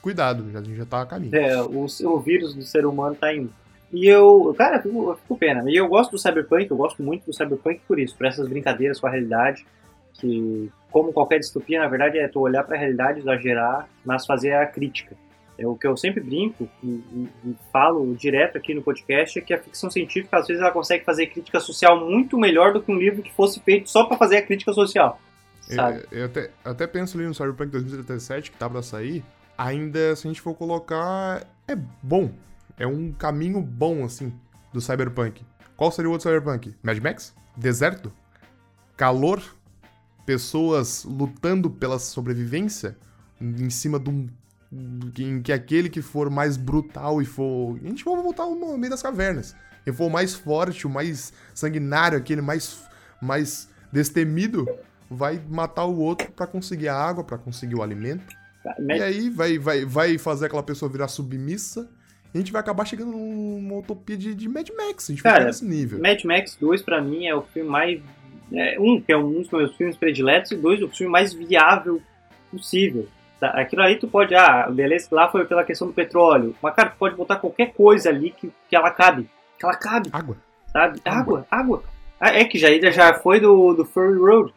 [0.00, 1.36] cuidado, a gente já tá a caminho.
[1.36, 3.52] É, o, o vírus do ser humano tá indo.
[3.92, 5.64] E eu, cara, eu fico, eu fico pena.
[5.68, 9.00] E eu gosto do Cyberpunk, eu gosto muito do Cyberpunk por isso, por essas brincadeiras
[9.00, 9.66] com a realidade,
[10.14, 14.52] que, como qualquer distopia, na verdade, é tu olhar para a realidade, exagerar, mas fazer
[14.52, 15.16] a crítica.
[15.58, 19.42] É o que eu sempre brinco e, e, e, falo direto aqui no podcast é
[19.42, 22.90] que a ficção científica, às vezes, ela consegue fazer crítica social muito melhor do que
[22.90, 25.20] um livro que fosse feito só para fazer a crítica social.
[25.60, 26.02] Sabe?
[26.10, 29.22] Eu, eu até, até penso ali no Cyberpunk 2037, que tá pra sair,
[29.58, 32.30] ainda, se a gente for colocar, é bom.
[32.80, 34.32] É um caminho bom, assim,
[34.72, 35.44] do Cyberpunk.
[35.76, 36.74] Qual seria o outro Cyberpunk?
[36.82, 37.34] Mad Max?
[37.54, 38.10] Deserto?
[38.96, 39.42] Calor?
[40.24, 42.96] Pessoas lutando pela sobrevivência?
[43.38, 44.30] Em cima de um.
[44.72, 47.78] Em que aquele que for mais brutal e for.
[47.84, 49.54] A gente vai voltar no meio das cavernas.
[49.86, 52.82] E for o mais forte, o mais sanguinário, aquele mais,
[53.20, 54.66] mais destemido,
[55.10, 58.34] vai matar o outro para conseguir a água, para conseguir o alimento.
[58.88, 61.90] E aí vai, vai, vai fazer aquela pessoa virar submissa.
[62.32, 65.10] A gente vai acabar chegando numa utopia de, de Mad Max.
[65.10, 66.00] A gente Cara, nesse nível.
[66.00, 68.00] Mad Max 2, pra mim, é o filme mais.
[68.52, 72.00] É, um, que é um dos meus filmes prediletos, e dois, o filme mais viável
[72.50, 73.08] possível.
[73.40, 73.48] Tá?
[73.48, 74.34] Aquilo ali tu pode.
[74.34, 76.54] Ah, beleza, lá foi pela questão do petróleo.
[76.62, 79.28] Mas, cara, tu pode botar qualquer coisa ali que, que ela cabe.
[79.58, 80.10] Que ela cabe.
[80.12, 80.36] Água.
[80.66, 81.00] Sabe?
[81.04, 81.82] Água, água.
[82.20, 84.52] Ah, é que já, já foi do, do Furry Road.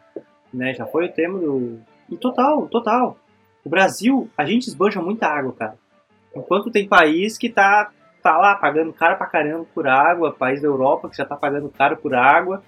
[0.52, 0.74] Né?
[0.74, 1.80] Já foi o tema do.
[2.08, 3.18] E total, total.
[3.64, 5.78] O Brasil, a gente esbanja muita água, cara.
[6.34, 7.90] Enquanto tem país que tá,
[8.22, 11.68] tá lá pagando caro pra caramba por água, país da Europa que já tá pagando
[11.68, 12.62] caro por água,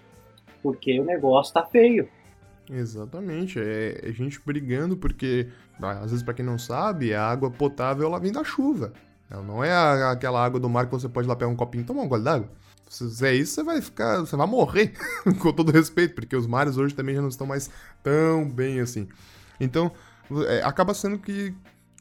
[0.63, 2.09] porque o negócio tá feio.
[2.71, 5.49] Exatamente, é, é gente brigando porque,
[5.81, 8.93] às vezes para quem não sabe, a água potável ela vem da chuva.
[9.31, 11.83] Ela não é a, aquela água do mar que você pode lá pegar um copinho
[11.83, 12.49] e tomar um gole d'água.
[12.89, 14.21] Se fizer isso, você vai ficar.
[14.21, 14.93] Você vai morrer,
[15.41, 17.69] com todo respeito, porque os mares hoje também já não estão mais
[18.03, 19.09] tão bem assim.
[19.61, 19.91] Então,
[20.49, 21.55] é, acaba sendo que.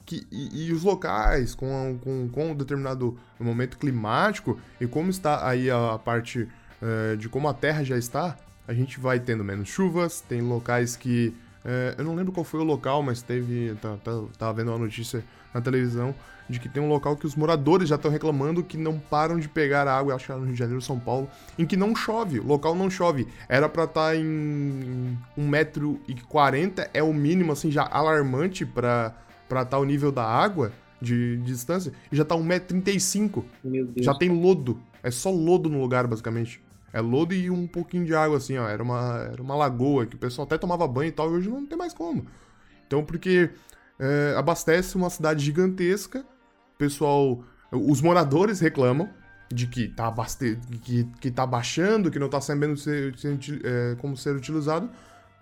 [0.06, 5.48] Que e, e os locais, com, com, com um determinado momento climático, e como está
[5.48, 6.48] aí a, parte
[6.82, 8.38] é, de como a Terra já está,
[8.68, 11.34] a gente vai tendo menos chuvas, tem locais que.
[11.64, 13.76] É, eu não lembro qual foi o local, mas teve.
[13.82, 16.14] Tá, tá, tava vendo uma notícia na televisão
[16.48, 19.50] de que tem um local que os moradores já estão reclamando que não param de
[19.50, 21.28] pegar água, acho que era no Rio de Janeiro, São Paulo,
[21.58, 23.28] em que não chove, o local não chove.
[23.50, 29.14] Era para estar tá em 1,40m, é o mínimo, assim, já alarmante para
[29.46, 30.72] estar tá o nível da água,
[31.02, 33.44] de, de distância e já tá 1,35m.
[33.64, 34.06] Meu Deus.
[34.06, 34.82] Já tem lodo.
[35.04, 36.62] É só lodo no lugar, basicamente.
[36.92, 38.68] É lodo e um pouquinho de água, assim, ó.
[38.68, 41.50] Era uma, era uma lagoa que o pessoal até tomava banho e tal, e hoje
[41.50, 42.26] não tem mais como.
[42.88, 43.50] Então, porque
[44.00, 47.44] é, abastece uma cidade gigantesca, o pessoal.
[47.72, 49.10] Os moradores reclamam
[49.52, 50.58] de que tá, abaste...
[50.82, 54.90] que, que tá baixando, que não tá sabendo ser, ser, é, como ser utilizado,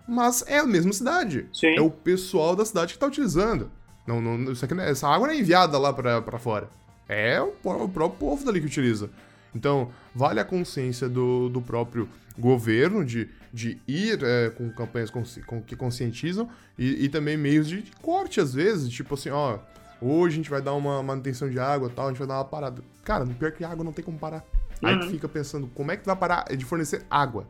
[0.06, 1.46] mas é a mesma cidade.
[1.52, 1.76] Sim.
[1.76, 3.70] É o pessoal da cidade que tá utilizando.
[4.06, 6.68] Não, não, isso aqui, não é- essa água não é enviada lá pra, pra fora.
[7.08, 9.10] É o, o próprio povo dali que utiliza.
[9.54, 15.40] Então, vale a consciência do, do próprio governo de, de ir é, com campanhas consci-
[15.42, 16.48] com- que conscientizam
[16.78, 18.88] e, e também meios de, corte, às vezes.
[18.90, 19.58] Tipo assim, ó,
[20.02, 22.44] hoje a gente vai dar uma manutenção de água tal, a gente vai dar uma
[22.44, 22.82] parada.
[23.04, 24.44] Cara, no pior que a água não tem como parar.
[24.82, 25.10] Aí tu Uhum.
[25.12, 27.46] fica pensando, como é que tu vai parar de fornecer água?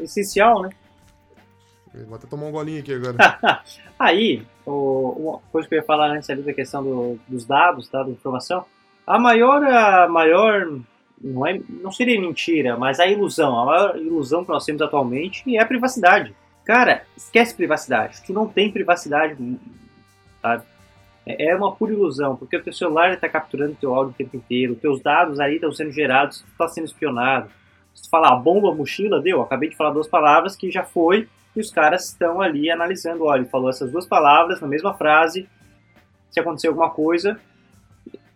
[0.00, 0.70] Essencial, né?
[2.04, 3.16] Vou até tomar um golinho aqui agora.
[3.98, 7.88] Aí, o- uma coisa que eu ia falar antes ali da questão do- dos dados,
[7.88, 8.64] tá, da informação,
[9.06, 10.78] a maior, a maior,
[11.20, 15.42] não, é, não seria mentira, mas a ilusão, a maior ilusão que nós temos atualmente
[15.56, 16.34] é a privacidade.
[16.64, 18.20] Cara, esquece privacidade.
[18.26, 19.36] Tu não tem privacidade,
[20.42, 20.64] sabe?
[21.24, 24.36] É é uma pura ilusão, porque o teu celular está capturando teu áudio o tempo
[24.36, 27.50] inteiro, teus dados aí estão sendo gerados, tu está sendo espionado.
[27.94, 29.40] Se tu falar bomba, mochila, deu.
[29.42, 31.26] Acabei de falar duas palavras que já foi
[31.56, 33.24] e os caras estão ali analisando.
[33.24, 35.48] Olha, ele falou essas duas palavras na mesma frase.
[36.30, 37.40] Se acontecer alguma coisa,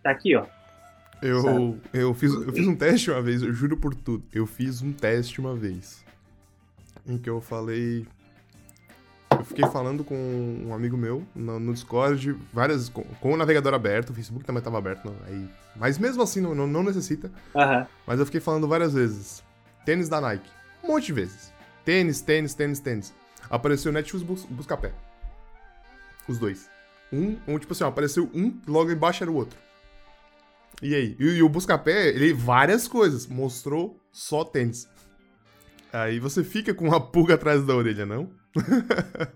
[0.03, 0.47] tá aqui, ó.
[1.21, 1.81] Eu, Sabe?
[1.93, 4.25] eu, fiz, eu fiz um teste uma vez, eu juro por tudo.
[4.33, 6.03] Eu fiz um teste uma vez.
[7.07, 8.07] Em que eu falei.
[9.31, 10.15] Eu fiquei falando com
[10.67, 12.89] um amigo meu no, no Discord, várias.
[12.89, 16.41] Com, com o navegador aberto, o Facebook também tava aberto, não, aí, mas mesmo assim
[16.41, 17.31] não, não, não necessita.
[17.55, 17.87] Aham.
[18.07, 19.45] Mas eu fiquei falando várias vezes.
[19.85, 20.49] Tênis da Nike.
[20.83, 21.50] Um monte de vezes.
[21.85, 23.13] Tênis, tênis, tênis, tênis.
[23.49, 24.93] Apareceu Netshoes Bus Buscapé.
[26.29, 26.69] Os dois.
[27.13, 29.59] Um, um, tipo assim, ó, apareceu um, logo embaixo era o outro.
[30.83, 31.17] E aí?
[31.19, 33.27] E, e o Buscapé, ele várias coisas.
[33.27, 34.89] Mostrou só tênis.
[35.93, 38.31] Aí você fica com uma pulga atrás da orelha, não?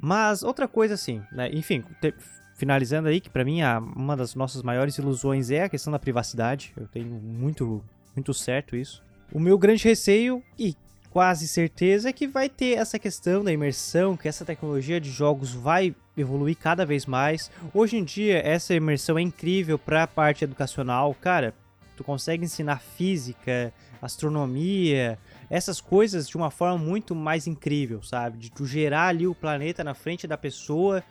[0.00, 1.48] Mas outra coisa assim, né?
[1.52, 2.14] Enfim, te-
[2.54, 5.98] finalizando aí, que pra mim a- uma das nossas maiores ilusões é a questão da
[5.98, 6.72] privacidade.
[6.76, 7.82] Eu tenho muito,
[8.14, 9.02] muito certo isso.
[9.32, 10.76] O meu grande receio, e
[11.18, 15.52] quase certeza, é que vai ter essa questão da imersão, que essa tecnologia de jogos
[15.52, 17.50] vai evoluir cada vez mais.
[17.74, 21.12] Hoje em dia, essa imersão é incrível pra parte educacional.
[21.20, 21.52] Cara,
[21.96, 25.18] tu consegue ensinar física, astronomia,
[25.50, 28.38] essas coisas de uma forma muito mais incrível, sabe?
[28.38, 31.02] De tu gerar ali o planeta na frente da pessoa,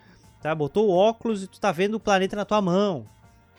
[0.42, 0.56] tá?
[0.56, 3.06] Botou o óculos e tu tá vendo o planeta na tua mão.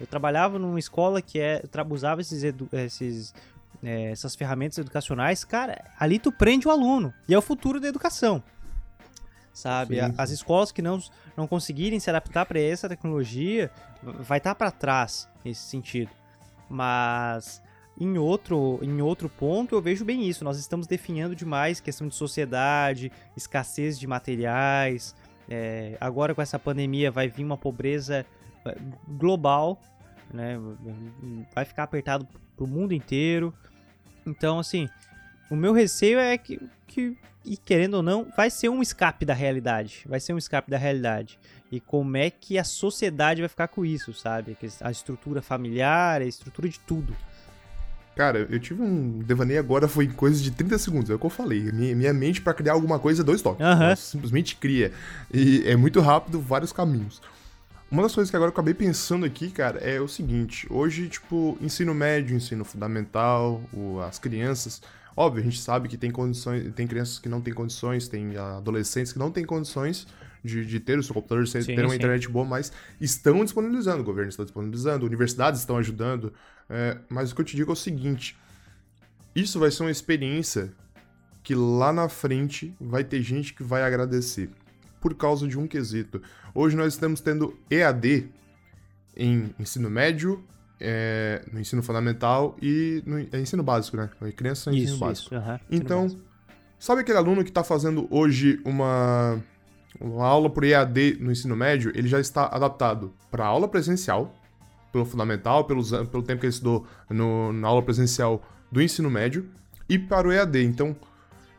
[0.01, 2.43] Eu trabalhava numa escola que é, usava esses,
[2.73, 3.35] esses,
[3.83, 7.13] é, essas ferramentas educacionais, cara, ali tu prende o aluno.
[7.29, 8.43] E é o futuro da educação.
[9.53, 10.01] Sabe?
[10.01, 10.15] Sim.
[10.17, 11.01] As escolas que não,
[11.37, 13.71] não conseguirem se adaptar para essa tecnologia
[14.03, 16.11] vai estar para trás nesse sentido.
[16.71, 17.61] Mas
[18.01, 20.45] em outro, em outro ponto, eu vejo bem isso.
[20.45, 25.15] Nós estamos definhando demais questão de sociedade, escassez de materiais.
[25.49, 28.25] é, agora com essa pandemia vai vir uma pobreza
[28.65, 28.77] é,
[29.09, 29.81] global,
[30.33, 30.59] né?
[31.55, 33.55] Vai ficar apertado pro mundo inteiro.
[34.29, 34.89] Então, assim,
[35.51, 39.35] o meu receio é que, que, e querendo ou não, vai ser um escape da
[39.35, 40.05] realidade.
[40.07, 41.39] Vai ser um escape da realidade.
[41.71, 44.57] E como é que a sociedade vai ficar com isso, sabe?
[44.81, 47.17] A estrutura familiar, a estrutura de tudo.
[48.17, 51.27] Cara, eu tive um devaneio agora, foi em coisa de 30 segundos, é o que
[51.27, 51.71] eu falei.
[51.71, 53.61] Minha, minha mente pra criar alguma coisa é dois toques.
[53.85, 54.93] Ela simplesmente cria.
[55.33, 57.23] E é muito rápido, vários caminhos.
[57.91, 61.57] Uma das coisas que agora eu acabei pensando aqui, cara, é o seguinte: hoje, tipo,
[61.61, 64.83] ensino médio, ensino fundamental, o- as crianças.
[65.17, 69.13] Óbvio, a gente sabe que tem condições, tem crianças que não têm condições, tem adolescentes
[69.13, 70.07] que não têm condições
[70.45, 71.97] de, de ter o seu computador, de Sim, ter uma sim.
[71.97, 72.71] internet boa, mas
[73.01, 76.33] estão disponibilizando, o governo está disponibilizando, universidades estão ajudando.
[76.71, 78.37] é, mas o que eu te digo é o seguinte:
[79.35, 80.71] isso vai ser uma experiência
[81.43, 84.51] que lá na frente vai ter gente que vai agradecer
[85.01, 86.21] por causa de um quesito.
[86.55, 88.29] Hoje nós estamos tendo EAD
[89.17, 90.43] em ensino médio,
[90.81, 94.09] é, no ensino fundamental e no é ensino básico, né?
[94.37, 95.35] Criança e ensino Isso, básico.
[95.35, 95.45] isso.
[95.71, 96.17] ensino Então,
[96.79, 99.43] sabe aquele aluno que está fazendo hoje uma,
[100.01, 101.91] uma aula por EAD no ensino médio?
[101.95, 104.35] Ele já está adaptado para aula presencial,
[104.93, 109.49] pelo fundamental, pelos, pelo tempo que ele estudou no- na aula presencial do ensino médio,
[109.89, 110.63] e para o EAD.
[110.65, 110.95] Então,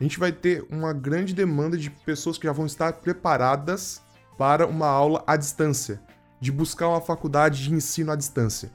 [0.00, 4.00] a gente vai ter uma grande demanda de pessoas que já vão estar preparadas
[4.38, 6.00] para uma aula à distância,
[6.40, 8.72] de buscar uma faculdade de ensino à distância.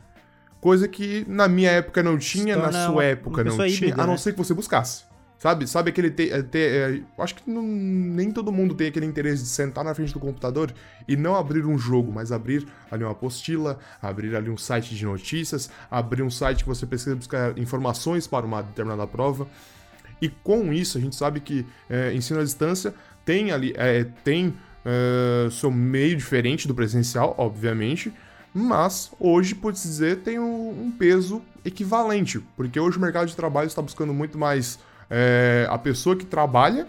[0.62, 4.02] Coisa que na minha época não tinha, na sua uma- época uma não tinha, híbrida,
[4.04, 4.18] a não né?
[4.18, 5.04] ser que você buscasse.
[5.38, 6.10] Sabe, sabe aquele.
[6.10, 9.84] Te, é, te, é, acho que não, nem todo mundo tem aquele interesse de sentar
[9.84, 10.74] na frente do computador
[11.08, 15.06] e não abrir um jogo, mas abrir ali uma apostila, abrir ali um site de
[15.06, 19.46] notícias, abrir um site que você precisa buscar informações para uma determinada prova.
[20.26, 23.76] E com isso, a gente sabe que é, ensino à distância tem ali.
[23.78, 28.12] É, tem é, seu meio diferente do presencial, obviamente,
[28.52, 33.68] mas hoje, pode-se dizer, tem um, um peso equivalente, porque hoje o mercado de trabalho
[33.68, 34.80] está buscando muito mais
[35.12, 36.88] é, a pessoa que trabalha,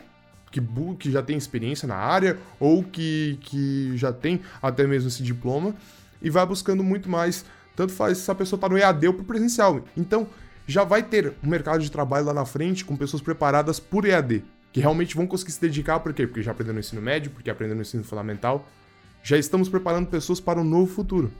[0.51, 0.63] que,
[0.99, 5.75] que já tem experiência na área, ou que, que já tem até mesmo esse diploma,
[6.23, 9.25] e vai buscando muito mais, tanto faz se a pessoa está no EAD ou pro
[9.25, 9.85] presencial.
[9.95, 10.27] Então,
[10.67, 14.45] já vai ter um mercado de trabalho lá na frente com pessoas preparadas por EAD,
[14.73, 16.27] que realmente vão conseguir se dedicar, por quê?
[16.27, 18.67] Porque já aprenderam no ensino médio, porque aprenderam no ensino fundamental.
[19.23, 21.33] Já estamos preparando pessoas para um novo futuro.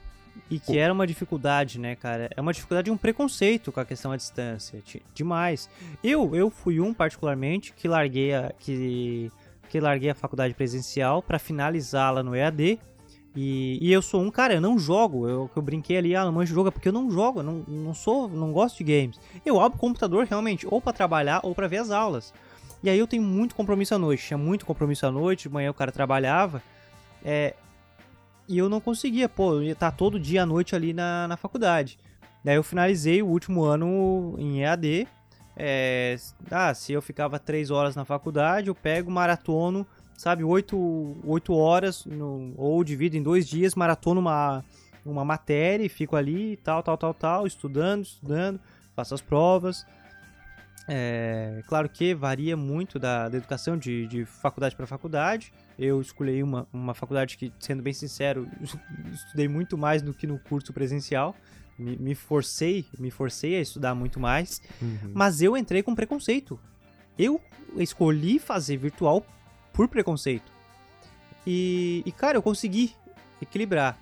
[0.51, 2.31] E que era uma dificuldade, né, cara?
[2.37, 4.83] É uma dificuldade e um preconceito com a questão à distância.
[5.15, 5.69] Demais.
[6.05, 9.31] Eu, eu fui um, particularmente, que larguei a, que,
[9.69, 12.79] que larguei a faculdade presencial para finalizá-la no EAD.
[13.37, 15.29] E, e, eu sou um cara, eu não jogo.
[15.29, 17.95] Eu, eu brinquei ali, ah, manjo jogo, é porque eu não jogo, eu não, não
[17.95, 19.21] sou, não gosto de games.
[19.45, 22.33] Eu abro o computador realmente, ou para trabalhar ou para ver as aulas.
[22.83, 24.27] E aí eu tenho muito compromisso à noite.
[24.27, 26.63] Tinha muito compromisso à noite, de manhã o cara trabalhava.
[27.23, 27.55] É,
[28.49, 31.37] e eu não conseguia, pô, eu ia estar todo dia à noite ali na, na
[31.37, 31.99] faculdade.
[32.43, 35.07] Daí eu finalizei o último ano em EAD.
[35.57, 36.17] É,
[36.51, 39.87] ah, se eu ficava três horas na faculdade, eu pego maratono,
[40.17, 44.65] sabe, oito, oito horas, no, ou divido em dois dias, maratono uma,
[45.05, 48.61] uma matéria e fico ali, tal, tal, tal, tal, estudando, estudando,
[48.95, 49.87] faço as provas.
[50.89, 55.53] É, claro que varia muito da, da educação de, de faculdade para faculdade.
[55.79, 58.49] Eu escolhi uma, uma faculdade que, sendo bem sincero,
[59.13, 61.35] estudei muito mais do que no curso presencial.
[61.79, 64.63] Me, me forcei, me forcei a estudar muito mais.
[64.81, 65.13] Uhum.
[65.13, 66.59] Mas eu entrei com preconceito.
[67.19, 67.41] Eu
[67.77, 69.27] escolhi fazer virtual
[69.77, 70.51] por preconceito.
[71.47, 72.97] E, e cara, eu consegui
[73.41, 73.97] equilibrar.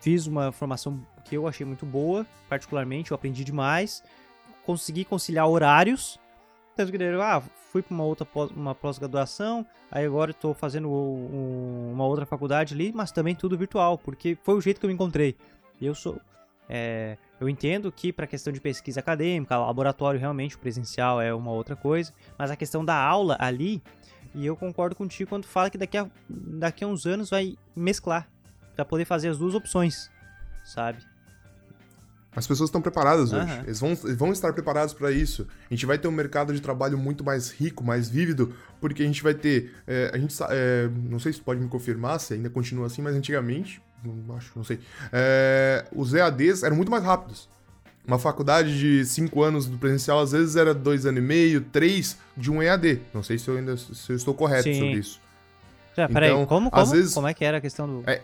[0.00, 4.02] Fiz uma formação que eu achei muito boa, particularmente, eu aprendi demais
[4.64, 6.18] consegui conciliar horários.
[6.74, 7.40] Tanto que ah,
[7.70, 12.74] fui para uma outra pós, uma pós-graduação, aí agora estou fazendo um, uma outra faculdade
[12.74, 15.36] ali, mas também tudo virtual, porque foi o jeito que eu me encontrei.
[15.80, 16.20] Eu sou.
[16.68, 21.52] É, eu entendo que para a questão de pesquisa acadêmica, laboratório realmente presencial é uma
[21.52, 23.82] outra coisa, mas a questão da aula ali,
[24.34, 28.28] e eu concordo contigo quando fala que daqui a, daqui a uns anos vai mesclar,
[28.74, 30.10] para poder fazer as duas opções,
[30.64, 30.98] sabe?
[32.36, 33.52] As pessoas estão preparadas hoje.
[33.52, 33.60] Uhum.
[33.60, 35.46] Eles, vão, eles vão estar preparados para isso.
[35.70, 39.06] A gente vai ter um mercado de trabalho muito mais rico, mais vívido, porque a
[39.06, 39.72] gente vai ter.
[39.86, 43.14] É, a gente é, não sei se pode me confirmar se ainda continua assim, mas
[43.14, 44.80] antigamente, não, acho, não sei.
[45.12, 47.48] É, os EADs eram muito mais rápidos.
[48.06, 52.18] Uma faculdade de 5 anos do presencial, às vezes era 2 anos e meio, 3
[52.36, 53.00] de um EAD.
[53.14, 54.74] Não sei se eu ainda se eu estou correto Sim.
[54.74, 55.20] sobre isso.
[55.96, 58.10] Já, peraí, então, como, como, vezes, como é que era a questão do.
[58.10, 58.20] É,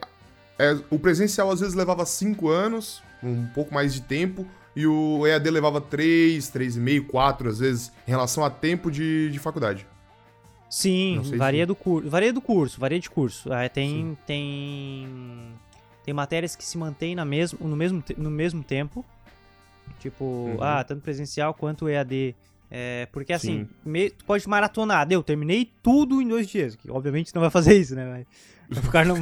[0.58, 5.26] é, o presencial às vezes levava 5 anos, um pouco mais de tempo, e o
[5.26, 9.86] EAD levava 3, 3,5, 4 às vezes, em relação a tempo de, de faculdade.
[10.68, 11.66] Sim, varia se...
[11.66, 13.52] do curso, varia do curso, varia de curso.
[13.52, 15.08] É, tem, tem
[16.04, 19.04] tem matérias que se mantêm na mesmo, no, mesmo, no mesmo tempo,
[19.98, 20.62] tipo, uhum.
[20.62, 22.34] ah, tanto presencial quanto EAD.
[22.70, 26.76] É, porque assim, me, tu pode maratonar, deu, terminei tudo em dois dias.
[26.76, 28.24] Que, obviamente não vai fazer isso, né?
[28.68, 29.16] Mas, o cara não,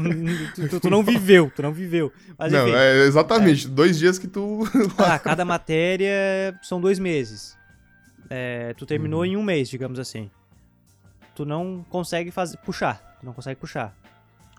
[0.68, 2.12] tu, tu, não viveu, tu não viveu.
[2.36, 4.64] Mas, não, enfim, é exatamente, é, dois dias que tu.
[4.98, 7.56] ah, cada matéria são dois meses.
[8.28, 9.26] É, tu terminou uhum.
[9.26, 10.30] em um mês, digamos assim.
[11.34, 13.96] Tu não consegue fazer, puxar, tu não consegue puxar.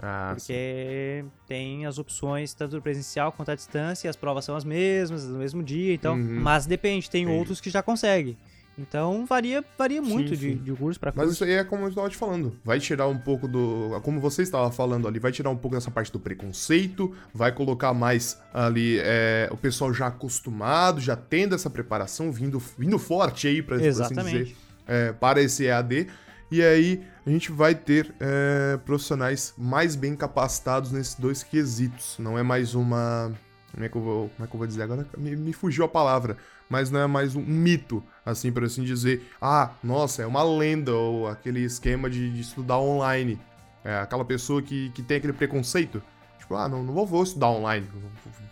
[0.01, 1.31] Ah, porque sim.
[1.45, 5.61] tem as opções tanto presencial quanto à distância, as provas são as mesmas, no mesmo
[5.61, 6.15] dia, então.
[6.15, 6.39] Uhum.
[6.39, 7.37] Mas depende, tem Entendi.
[7.37, 8.37] outros que já conseguem.
[8.79, 10.55] Então varia, varia muito sim, sim.
[10.55, 11.25] De, de curso para curso.
[11.25, 12.57] Mas isso aí é como eu estava te falando.
[12.63, 13.99] Vai tirar um pouco do.
[14.03, 17.93] Como você estava falando ali, vai tirar um pouco dessa parte do preconceito, vai colocar
[17.93, 23.61] mais ali é, o pessoal já acostumado, já tendo essa preparação, vindo, vindo forte aí,
[23.61, 24.55] para assim dizer,
[24.87, 26.07] é, para esse EAD.
[26.51, 32.17] E aí a gente vai ter é, profissionais mais bem capacitados nesses dois quesitos.
[32.17, 33.31] Não é mais uma.
[33.71, 35.07] Como é que eu vou, como é que eu vou dizer agora?
[35.17, 36.37] Me, me fugiu a palavra
[36.69, 39.27] mas não é mais um mito, assim, por assim dizer.
[39.41, 43.39] Ah, nossa, é uma lenda, ou aquele esquema de, de estudar online.
[43.83, 46.01] É aquela pessoa que, que tem aquele preconceito.
[46.37, 47.87] Tipo, ah, não, não vou, vou estudar online.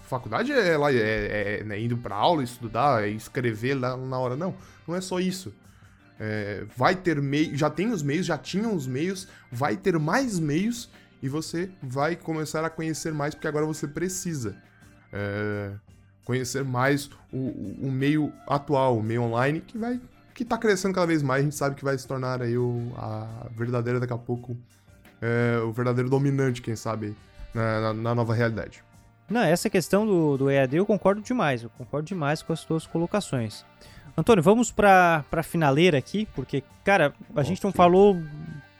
[0.02, 4.36] Faculdade é, lá, é, é, né, indo pra aula, estudar, é escrever lá na hora.
[4.36, 4.56] Não,
[4.88, 5.54] não é só isso.
[6.20, 10.40] É, vai ter meios, já tem os meios, já tinham os meios, vai ter mais
[10.40, 10.90] meios
[11.22, 14.56] e você vai começar a conhecer mais porque agora você precisa.
[15.14, 15.72] É,
[16.26, 20.02] conhecer mais o, o meio atual, o meio online, que vai
[20.38, 22.94] que tá crescendo cada vez mais, a gente sabe que vai se tornar aí o,
[22.96, 24.56] a verdadeira daqui a pouco,
[25.20, 27.16] é, o verdadeiro dominante, quem sabe,
[27.56, 28.84] na, na, na nova realidade.
[29.28, 32.86] Não, essa questão do, do EAD eu concordo demais, eu concordo demais com as suas
[32.86, 33.66] colocações.
[34.18, 38.18] Antônio, vamos pra, pra finaleira aqui, porque, cara, a gente não falou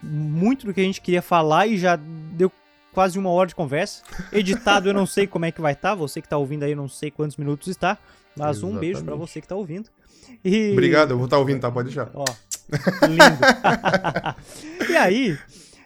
[0.02, 2.52] muito do que a gente queria falar e já deu
[2.92, 4.02] quase uma hora de conversa.
[4.32, 6.72] Editado eu não sei como é que vai estar, tá, você que tá ouvindo aí
[6.72, 8.00] eu não sei quantos minutos está,
[8.36, 8.78] mas Exatamente.
[8.78, 9.90] um beijo para você que tá ouvindo.
[10.44, 10.72] E...
[10.72, 11.70] Obrigado, eu vou estar tá ouvindo, tá?
[11.70, 12.10] Pode deixar.
[12.16, 12.26] Ó,
[13.08, 14.90] lindo.
[14.90, 15.38] e aí,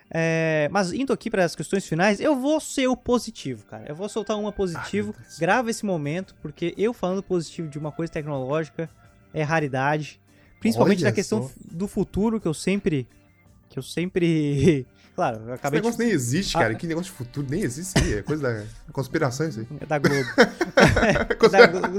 [0.09, 3.83] é, mas indo aqui para as questões finais, eu vou ser o positivo, cara.
[3.85, 5.13] Eu vou soltar uma positivo.
[5.17, 8.89] Ai, grava esse momento, porque eu falando positivo de uma coisa tecnológica
[9.34, 10.19] é raridade.
[10.59, 11.53] Principalmente Olha na questão só.
[11.71, 13.07] do futuro, que eu sempre.
[13.69, 14.86] Que eu sempre.
[15.13, 16.05] Claro, eu acabei Esse negócio de...
[16.05, 16.71] nem existe, cara.
[16.71, 16.75] Ah.
[16.75, 18.13] Que negócio de futuro nem existe aí.
[18.13, 19.67] É coisa da conspiração isso aí.
[19.82, 20.25] É da Globo.
[21.43, 21.97] é, da Globo.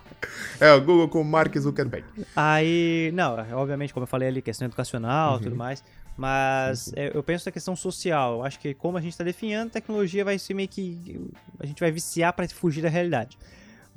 [0.60, 2.06] é, o Google com Mark Zuckerberg.
[2.34, 5.42] Aí, não, obviamente, como eu falei ali, questão educacional e uhum.
[5.42, 5.82] tudo mais.
[6.16, 8.34] Mas é, eu penso na questão social.
[8.34, 11.20] Eu acho que como a gente está definhando, a tecnologia vai ser meio que.
[11.58, 13.36] A gente vai viciar para fugir da realidade.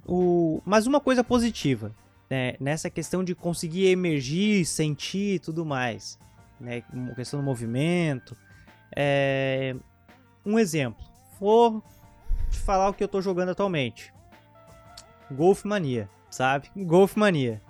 [0.06, 1.92] O, mas uma coisa positiva,
[2.30, 6.20] né, nessa questão de conseguir emergir, sentir e tudo mais.
[6.60, 6.84] Né,
[7.16, 8.36] questão do movimento.
[8.96, 9.76] É,
[10.46, 11.04] um exemplo.
[11.40, 11.84] Vou
[12.50, 14.14] te falar o que eu estou jogando atualmente.
[15.32, 16.70] Golf Mania, sabe?
[16.76, 17.62] Golf Mania.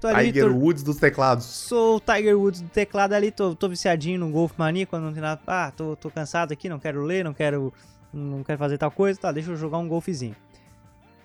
[0.00, 0.56] Tô ali, Tiger tô...
[0.56, 1.46] Woods dos teclados.
[1.46, 5.12] Sou o Tiger Woods do teclado ali, tô, tô viciadinho no Golf Mania quando não
[5.12, 5.40] tem nada.
[5.46, 7.72] Ah, tô, tô cansado aqui, não quero ler, não quero.
[8.12, 10.36] Não quero fazer tal coisa, tá, deixa eu jogar um golfezinho.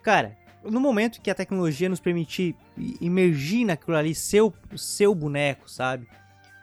[0.01, 2.55] Cara, no momento que a tecnologia nos permitir
[2.99, 6.07] imergir naquilo ali, seu, seu boneco, sabe?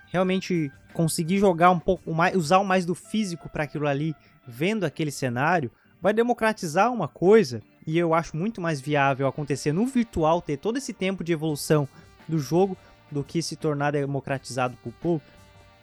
[0.08, 4.14] Realmente conseguir jogar um pouco mais, usar o mais do físico para aquilo ali,
[4.46, 5.70] vendo aquele cenário,
[6.00, 10.76] vai democratizar uma coisa e eu acho muito mais viável acontecer no virtual, ter todo
[10.76, 11.88] esse tempo de evolução
[12.26, 12.76] do jogo
[13.10, 15.22] do que se tornar democratizado por povo,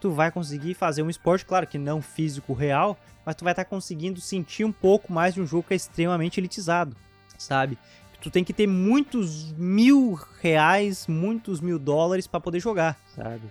[0.01, 3.63] tu vai conseguir fazer um esporte, claro que não físico real, mas tu vai estar
[3.63, 6.95] tá conseguindo sentir um pouco mais de um jogo que é extremamente elitizado,
[7.37, 7.77] sabe?
[8.23, 13.41] Tu tem que ter muitos mil reais, muitos mil dólares para poder jogar, sabe?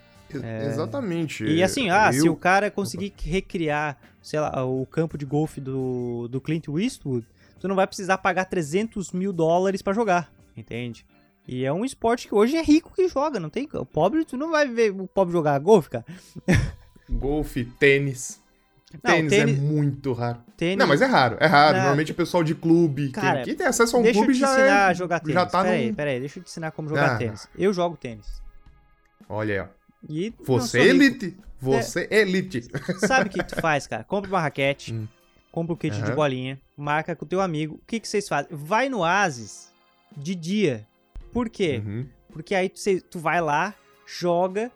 [0.42, 0.64] É...
[0.64, 1.44] Exatamente.
[1.44, 2.22] E assim, ah, Eu...
[2.22, 7.26] se o cara conseguir recriar, sei lá, o campo de golfe do, do Clint Eastwood,
[7.60, 11.04] tu não vai precisar pagar 300 mil dólares para jogar, entende?
[11.46, 13.68] E é um esporte que hoje é rico que joga, não tem.
[13.74, 16.06] O pobre, tu não vai ver o pobre jogar golfe, cara.
[17.10, 18.41] Golfe, tênis.
[19.02, 20.38] Não, tênis, tênis, é muito raro.
[20.56, 20.76] Tênis...
[20.76, 21.72] Não, mas é raro, é raro.
[21.72, 21.80] Não.
[21.80, 24.56] Normalmente o pessoal de clube, cara, quem, tem acesso a um clube já Deixa eu
[24.56, 25.34] te ensinar é, a jogar tênis.
[25.34, 25.94] Já tá peraí, num...
[25.94, 27.18] peraí, deixa eu te ensinar como jogar ah.
[27.18, 27.48] tênis.
[27.56, 28.42] Eu jogo tênis.
[29.28, 29.82] Olha aí, ó.
[30.08, 31.36] E Você é elite.
[31.60, 32.68] Você é elite.
[32.98, 34.02] Sabe o que tu faz, cara?
[34.02, 35.06] Compra uma raquete, hum.
[35.52, 36.04] compra o um kit uhum.
[36.04, 37.76] de bolinha, marca com o teu amigo.
[37.76, 38.48] O que, que vocês fazem?
[38.50, 39.70] Vai no Asis
[40.16, 40.86] de dia
[41.32, 41.82] por quê?
[41.84, 42.06] Uhum.
[42.32, 42.80] Porque aí tu,
[43.10, 43.74] tu vai lá,
[44.06, 44.70] joga.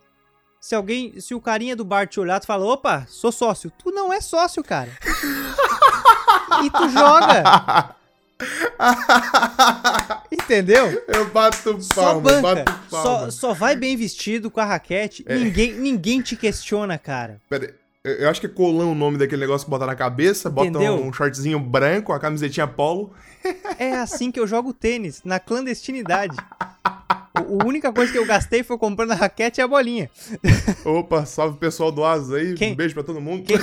[0.66, 3.70] Se alguém, se o carinha do bar te olhar, tu fala, opa, sou sócio.
[3.78, 4.90] Tu não é sócio, cara.
[6.64, 7.94] e tu joga.
[10.28, 11.04] Entendeu?
[11.06, 13.30] Eu bato palma, banca, bato palma.
[13.30, 15.24] Só, só vai bem vestido com a raquete.
[15.28, 15.36] É.
[15.36, 17.40] Ninguém, ninguém te questiona, cara.
[17.48, 20.96] Pera eu acho que é colão o nome daquele negócio que bota na cabeça, Entendeu?
[20.96, 23.12] bota um shortzinho branco, a camisetinha polo.
[23.78, 26.36] É assim que eu jogo tênis, na clandestinidade.
[27.36, 30.10] A única coisa que eu gastei foi comprando a raquete e a bolinha.
[30.86, 32.54] Opa, salve pessoal do Asas aí.
[32.54, 33.44] Quem, um beijo pra todo mundo.
[33.44, 33.58] Quem,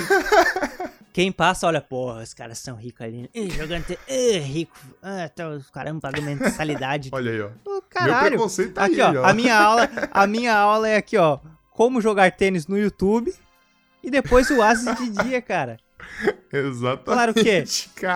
[1.12, 3.28] quem passa, olha, porra, os caras são ricos ali.
[3.34, 4.00] Ih, jogando tênis.
[4.06, 4.78] Ih, rico.
[5.02, 7.08] Ah, tá, os caramba pagando mensalidade.
[7.12, 7.50] olha aí, ó.
[7.64, 8.20] Oh, caralho.
[8.20, 9.26] Meu preconceito tá aqui, aí, ó, ó.
[9.26, 11.40] A minha aula, a minha aula é aqui, ó.
[11.72, 13.34] Como jogar tênis no YouTube.
[14.04, 15.78] E depois o Asis de dia, cara.
[16.52, 17.06] Exatamente.
[17.06, 17.50] Claro que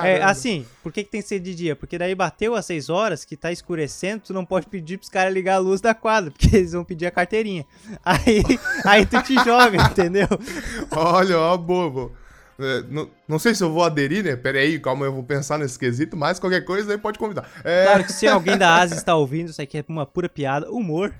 [0.06, 1.74] é, assim, por que, que tem que ser de dia?
[1.74, 5.32] Porque daí bateu às 6 horas, que tá escurecendo, tu não pode pedir pros caras
[5.32, 7.66] ligar a luz da quadra, porque eles vão pedir a carteirinha.
[8.04, 8.42] Aí,
[8.84, 10.28] aí tu te joga, entendeu?
[10.90, 12.12] Olha, ó, bobo.
[12.60, 14.34] É, não, não, sei se eu vou aderir, né?
[14.34, 17.48] Pera aí, calma, eu vou pensar nesse quesito, mas qualquer coisa aí pode convidar.
[17.62, 17.84] É...
[17.84, 21.14] Claro que se alguém da Asis está ouvindo, isso aqui é uma pura piada, humor.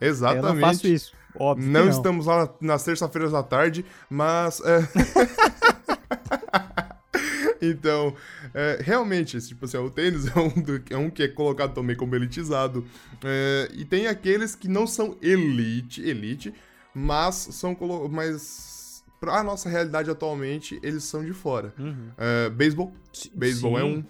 [0.00, 0.46] Exatamente.
[0.46, 1.12] Eu não faço isso.
[1.38, 1.90] Óbvio não, não.
[1.90, 4.60] estamos lá nas terça-feiras da tarde, mas.
[4.60, 5.69] É...
[7.60, 8.14] então,
[8.54, 11.96] é, realmente, tipo assim, o tênis é um, do, é um que é colocado também
[11.96, 12.86] como elitizado.
[13.24, 16.54] É, e tem aqueles que não são elite, elite,
[16.94, 17.76] mas são
[18.10, 21.74] mas para a nossa realidade atualmente, eles são de fora.
[21.78, 22.10] Uhum.
[22.16, 22.94] É, beisebol.
[23.34, 24.04] Beisebol é um.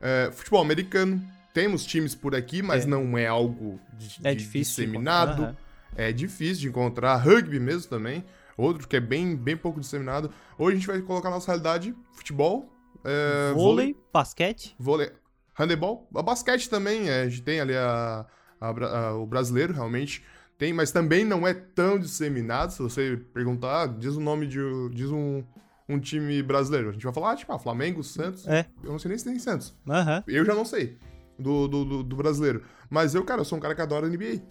[0.00, 1.22] É, futebol americano.
[1.52, 2.86] Temos times por aqui, mas é.
[2.86, 5.42] não é algo de, é de disseminado.
[5.42, 5.56] Uhum
[5.96, 7.16] é difícil de encontrar.
[7.16, 8.24] Rugby mesmo também,
[8.56, 10.30] outro que é bem, bem pouco disseminado.
[10.58, 12.72] Hoje a gente vai colocar na nossa realidade futebol,
[13.04, 14.74] é, vôlei, vôlei, basquete.
[14.78, 15.12] Vôlei,
[15.58, 18.26] handebol, basquete também, é, a gente tem ali a,
[18.60, 20.22] a, a, o brasileiro, realmente.
[20.56, 22.72] Tem, mas também não é tão disseminado.
[22.72, 24.60] Se você perguntar, diz o nome de.
[24.92, 25.42] Diz um,
[25.88, 26.90] um time brasileiro.
[26.90, 28.46] A gente vai falar, ah, tipo, ah, Flamengo, Santos.
[28.46, 28.66] É.
[28.82, 29.74] Eu não sei nem se tem Santos.
[29.88, 30.22] Aham.
[30.26, 30.96] Eu já não sei.
[31.38, 32.62] Do, do, do, do brasileiro.
[32.88, 34.42] Mas eu, cara, eu sou um cara que adora NBA.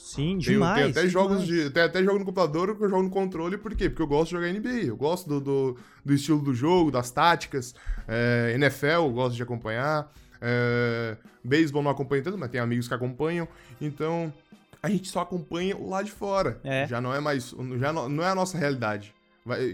[0.00, 0.78] Sim, demais.
[0.78, 1.64] tenho até jogos demais.
[1.64, 1.70] de.
[1.70, 3.88] Tem até jogo no computador que eu jogo no controle, por quê?
[3.88, 4.86] Porque eu gosto de jogar NBA.
[4.86, 7.74] Eu gosto do, do, do estilo do jogo, das táticas.
[8.08, 10.12] É, NFL, eu gosto de acompanhar.
[10.40, 13.46] É, beisebol não acompanho tanto, mas tem amigos que acompanham.
[13.80, 14.32] Então,
[14.82, 16.58] a gente só acompanha o lado de fora.
[16.64, 16.86] É.
[16.86, 17.54] Já não é mais.
[17.78, 19.14] Já não, não é a nossa realidade.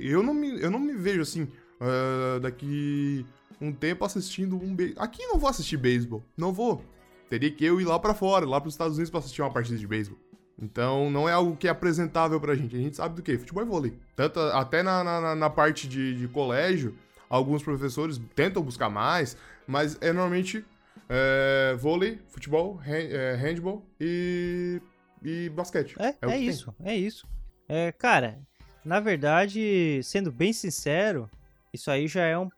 [0.01, 1.49] Eu não me, eu não me vejo assim.
[1.81, 3.25] ah, daqui
[3.61, 5.03] um tempo assistindo um beisebol.
[5.03, 6.23] Aqui eu não vou assistir beisebol.
[6.37, 6.85] Não vou.
[7.29, 9.77] Teria que eu ir lá pra fora, lá pros Estados Unidos pra assistir uma partida
[9.79, 10.19] de beisebol.
[10.59, 12.75] Então não é algo que é apresentável pra gente.
[12.77, 13.37] A gente sabe do que?
[13.37, 13.99] Futebol e vôlei.
[14.15, 16.95] Tanto até na, na, na- parte de, de colégio,
[17.29, 20.65] alguns professores tentam buscar mais, mas é normalmente
[21.09, 24.81] é, vôlei, futebol, hand, é, handball e,
[25.23, 25.95] e basquete.
[25.99, 26.47] É, é tem.
[26.47, 27.27] isso, é isso.
[27.69, 28.39] É, cara,
[28.85, 31.29] na verdade, sendo bem sincero,
[31.73, 32.49] isso aí já é um-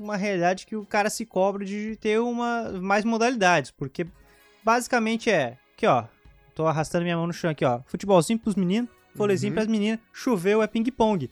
[0.00, 4.06] uma realidade que o cara se cobra de ter uma, mais modalidades, porque
[4.64, 6.04] basicamente é, aqui ó,
[6.54, 9.54] tô arrastando minha mão no chão aqui ó, futebolzinho pros meninos, vôleizinho Uhum.
[9.54, 11.30] pras meninas, choveu é ping-pong.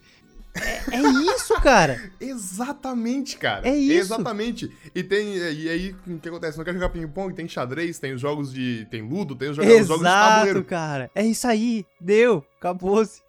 [0.55, 1.01] É, é
[1.35, 2.01] isso, cara!
[2.19, 3.67] Exatamente, cara.
[3.69, 4.13] É isso.
[4.13, 4.69] Exatamente.
[4.95, 5.35] E tem.
[5.37, 6.57] E aí, o que acontece?
[6.57, 7.33] Não quer jogar ping-pong?
[7.35, 8.85] Tem xadrez, tem os jogos de.
[8.89, 10.63] Tem ludo, tem os jogos, os jogos de Exato, tabuleiro.
[10.65, 11.11] cara!
[11.13, 11.85] É isso aí!
[12.01, 12.43] Deu!
[12.57, 13.21] Acabou-se!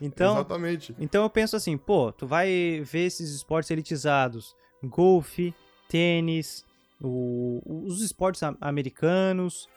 [0.00, 0.94] Então, Exatamente.
[0.98, 5.54] Então eu penso assim, pô, tu vai ver esses esportes elitizados, golfe,
[5.88, 6.64] tênis,
[7.00, 9.68] o- os esportes americanos,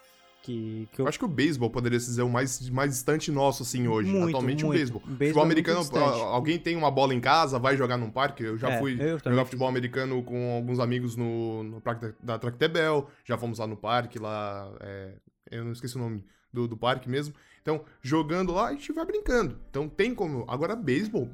[0.43, 1.05] que, que eu...
[1.05, 4.11] Eu acho que o beisebol poderia ser o mais, mais distante nosso, assim, hoje.
[4.11, 4.75] Muito, Atualmente muito.
[4.75, 5.01] o beisebol.
[5.03, 8.43] O beisebol Futebol é americano, alguém tem uma bola em casa, vai jogar num parque.
[8.43, 12.13] Eu já É, fui eu jogar futebol americano com alguns amigos no, no parque da,
[12.33, 13.09] da Tractebel.
[13.23, 14.71] Já fomos lá no parque, lá.
[14.81, 15.15] é,
[15.51, 16.23] eu não esqueci o nome
[16.55, 17.33] do, do parque mesmo.
[17.61, 19.57] Então, jogando lá, a gente vai brincando.
[19.69, 20.45] Então tem como.
[20.47, 21.27] Agora, beisebol,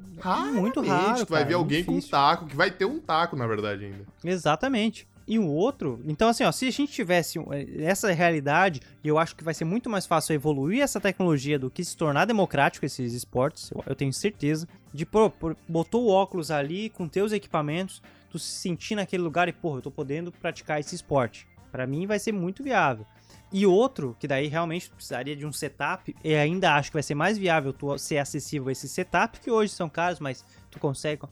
[0.54, 2.12] muito raramente raro, Tu vai cara, ver alguém com um difícil.
[2.12, 4.06] taco, que vai ter um taco, na verdade, ainda.
[4.24, 5.08] Exatamente.
[5.28, 9.18] E o outro, então assim, ó, se a gente tivesse eh, essa realidade, e eu
[9.20, 12.86] acho que vai ser muito mais fácil evoluir essa tecnologia do que se tornar democrático
[12.86, 17.32] esses esportes, eu, eu tenho certeza, de pô, pô, botou o óculos ali com teus
[17.32, 21.48] equipamentos, tu se sentir naquele lugar e, porra, eu tô podendo praticar esse esporte.
[21.72, 23.06] Pra mim vai ser muito viável.
[23.52, 27.16] E outro, que daí realmente precisaria de um setup, e ainda acho que vai ser
[27.16, 31.24] mais viável tu ser acessível esse setup, que hoje são caros, mas tu consegue.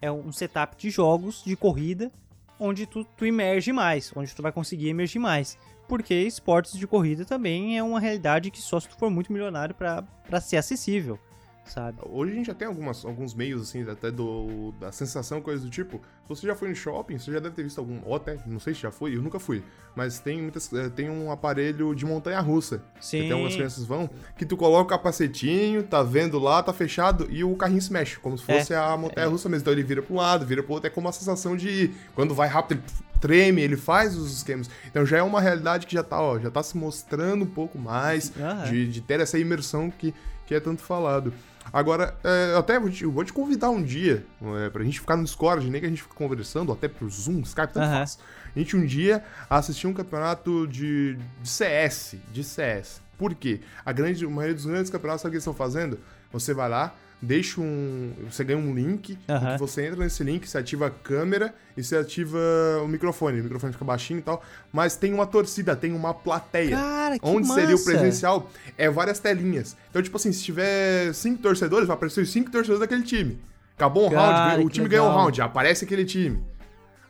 [0.00, 2.10] É um setup de jogos de corrida
[2.58, 5.58] onde tu, tu emerge mais, onde tu vai conseguir emergir mais.
[5.88, 9.74] Porque esportes de corrida também é uma realidade que só se tu for muito milionário
[9.74, 11.18] pra ser acessível,
[11.64, 11.98] sabe?
[12.02, 15.70] Hoje a gente já tem algumas, alguns meios, assim, até do, da sensação, coisa do
[15.70, 15.98] tipo.
[16.22, 18.00] Se você já foi no shopping, você já deve ter visto algum.
[18.04, 19.62] Ou até, não sei se já foi, eu nunca fui.
[19.94, 20.72] Mas tem muitas.
[20.72, 22.82] eh, Tem um aparelho de montanha-russa.
[23.00, 23.20] Sim.
[23.20, 24.08] Que até umas crianças vão.
[24.36, 28.18] Que tu coloca o capacetinho, tá vendo lá, tá fechado, e o carrinho se mexe.
[28.18, 28.58] Como se É.
[28.58, 29.62] fosse a montanha-russa mesmo.
[29.62, 30.86] Então ele vira pra um lado, vira pro outro.
[30.86, 31.90] É como a sensação de.
[32.14, 32.82] Quando vai rápido, ele
[33.20, 34.70] treme, ele faz os esquemas.
[34.86, 37.78] Então já é uma realidade que já tá, ó, já tá se mostrando um pouco
[37.78, 38.64] mais Aham.
[38.70, 40.14] de, de ter essa imersão que,
[40.46, 41.32] que é tanto falado.
[41.70, 44.24] Agora, é, eu até vou te, vou te convidar um dia
[44.64, 47.40] é, pra gente ficar no Discord, nem que a gente fique conversando, até pro Zoom,
[47.40, 47.98] Skype, tanto Aham.
[47.98, 48.18] faz.
[48.54, 53.00] A gente um dia assistir um campeonato de, de CS, de CS.
[53.16, 53.60] Por quê?
[53.84, 55.98] A grande a maioria dos grandes campeonatos, sabe o que eles estão fazendo?
[56.32, 58.12] Você vai lá, deixa um.
[58.28, 61.96] Você ganha um link, e você entra nesse link, você ativa a câmera e você
[61.96, 62.38] ativa
[62.84, 63.40] o microfone.
[63.40, 64.42] O microfone fica baixinho e tal.
[64.72, 66.76] Mas tem uma torcida, tem uma plateia.
[66.76, 67.60] Cara, que Onde massa.
[67.60, 68.50] seria o presencial?
[68.76, 69.76] É várias telinhas.
[69.88, 73.38] Então, tipo assim, se tiver cinco torcedores, vai aparecer os cinco torcedores daquele time.
[73.76, 75.22] Acabou um Cara, round, o time ganhou um legal.
[75.24, 76.42] round, aparece aquele time.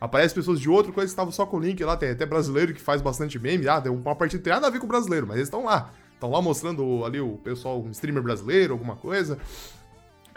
[0.01, 2.75] Aparece pessoas de outra coisa que estavam só com o link lá, tem até brasileiro
[2.75, 3.69] que faz bastante meme.
[3.69, 5.91] Ah, deu uma partida tem nada a ver com o brasileiro, mas eles estão lá.
[6.15, 9.39] Estão lá mostrando ali o pessoal, um streamer brasileiro, alguma coisa.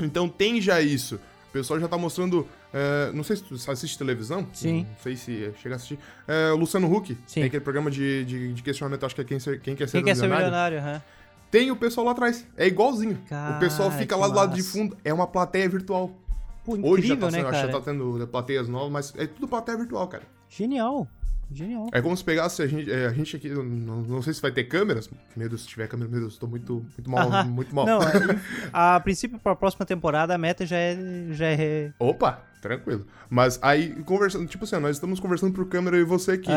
[0.01, 1.15] Então tem já isso.
[1.49, 2.45] O pessoal já tá mostrando.
[2.73, 4.45] é, não sei se tu assiste televisão.
[4.53, 4.85] Sim.
[4.89, 5.97] Não sei se chega a assistir.
[6.27, 7.13] É, o Luciano Huck.
[7.25, 7.33] Sim.
[7.35, 9.97] Tem aquele programa de, de, de questionamento, acho que é quem, ser- quem quer ser
[9.99, 10.75] Quem quer ser milionário.
[10.75, 10.79] milionário?
[10.79, 11.01] aham.
[11.49, 12.45] Tem o pessoal lá atrás.
[12.57, 13.17] É igualzinho.
[13.29, 14.97] Cara, o pessoal fica lá do lado de fundo.
[15.05, 16.11] É uma plateia virtual.
[16.65, 17.67] Pô, Hoje já incrível, tá, né, sendo- cara?
[17.67, 20.23] já tá tendo plateias novas, mas é tudo plateia virtual, cara.
[20.49, 21.07] Genial.
[21.51, 21.87] Genial.
[21.91, 24.51] É como se pegasse a gente, é, a gente aqui, não, não sei se vai
[24.51, 25.09] ter câmeras.
[25.35, 27.85] Deus, se tiver câmera, meu Deus, tô muito, muito mal, muito mal.
[27.85, 28.39] Não, é-
[28.73, 30.97] a princípio, pra próxima temporada, a meta já é.
[31.31, 31.91] Já é...
[31.99, 33.05] Opa, tranquilo.
[33.29, 36.51] Mas aí, conversando, tipo assim, nós estamos conversando por câmera e você aqui.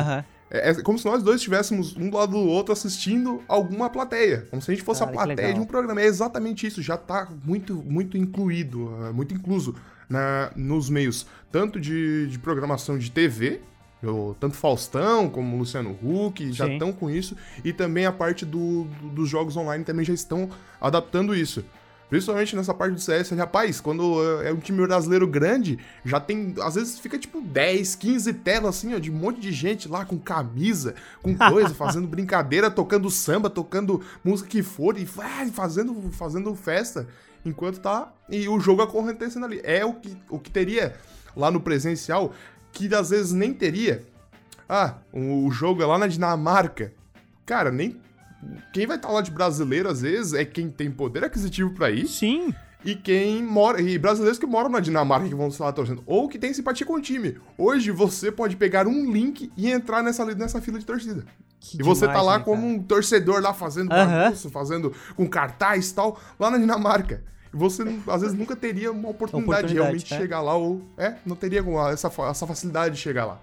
[0.51, 4.47] É, é como se nós dois estivéssemos um do lado do outro assistindo alguma plateia.
[4.51, 6.01] Como se a gente fosse Cara, a plateia de um programa.
[6.01, 6.81] É exatamente isso.
[6.81, 9.75] Já tá muito, muito incluído, é, muito incluso
[10.09, 13.61] na, nos meios, tanto de, de programação de TV,
[14.03, 16.75] Eu, tanto Faustão como Luciano Huck já Sim.
[16.75, 17.37] estão com isso.
[17.65, 20.49] E também a parte do, do- dos jogos online também já estão
[20.81, 21.65] adaptando isso.
[22.09, 26.55] Principalmente nessa parte do CS, rapaz, quando é é um time brasileiro grande, já tem.
[26.63, 30.07] Às vezes fica tipo 10, 15 telas assim, ó, de um monte de gente lá
[30.07, 35.05] com camisa, com coisa, fazendo brincadeira, tocando samba, tocando música que for e
[35.53, 37.07] fazendo, fazendo festa
[37.45, 38.11] enquanto tá.
[38.31, 39.61] E o jogo acontecendo ali.
[39.63, 40.95] É o que, o que teria
[41.37, 42.33] lá no presencial,
[42.73, 44.05] que às vezes nem teria.
[44.69, 46.93] Ah, o, jogo é lá na Dinamarca.
[47.47, 47.97] Cara, nem.
[48.73, 52.07] Quem vai estar lá de brasileiro, às vezes, é quem tem poder aquisitivo pra ir
[52.07, 52.55] Sim.
[52.85, 53.81] e quem mora.
[53.81, 56.03] E brasileiros que moram na Dinamarca que vão estar lá torcendo.
[56.07, 57.39] Ou que tem simpatia com o time.
[57.57, 61.25] Hoje você pode pegar um link e entrar nessa, nessa fila de torcida.
[61.59, 64.25] Que E você demais, tá lá né, como um torcedor lá fazendo Aham.
[64.25, 67.25] bagunça, fazendo com cartaz e tal, lá na Dinamarca.
[67.53, 70.19] Você, às vezes, nunca teria uma oportunidade, de Oportunidade, realmente é.
[70.19, 70.83] chegar lá, ou.
[70.97, 73.41] É, não teria como essa, essa facilidade de chegar lá.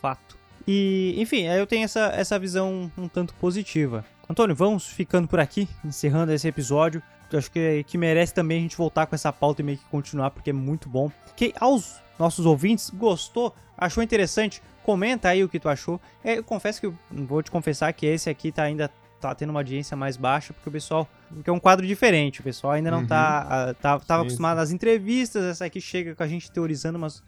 [0.00, 0.36] Fato.
[0.66, 4.04] E, enfim, aí eu tenho essa, essa visão um tanto positiva.
[4.28, 7.02] Antônio, vamos ficando por aqui, encerrando esse episódio.
[7.32, 9.84] Eu acho que, que merece também a gente voltar com essa pauta e meio que
[9.84, 11.10] continuar, porque é muito bom.
[11.36, 16.00] Que aos nossos ouvintes, gostou, achou interessante, comenta aí o que tu achou.
[16.22, 19.50] É, eu confesso que eu vou te confessar que esse aqui tá ainda tá tendo
[19.50, 21.08] uma audiência mais baixa, porque o pessoal.
[21.32, 23.06] Porque é um quadro diferente, o pessoal ainda não Uhum.
[23.06, 23.74] tá.
[23.80, 27.22] tá tava Sim, acostumado às entrevistas, essa aqui chega com a gente teorizando umas,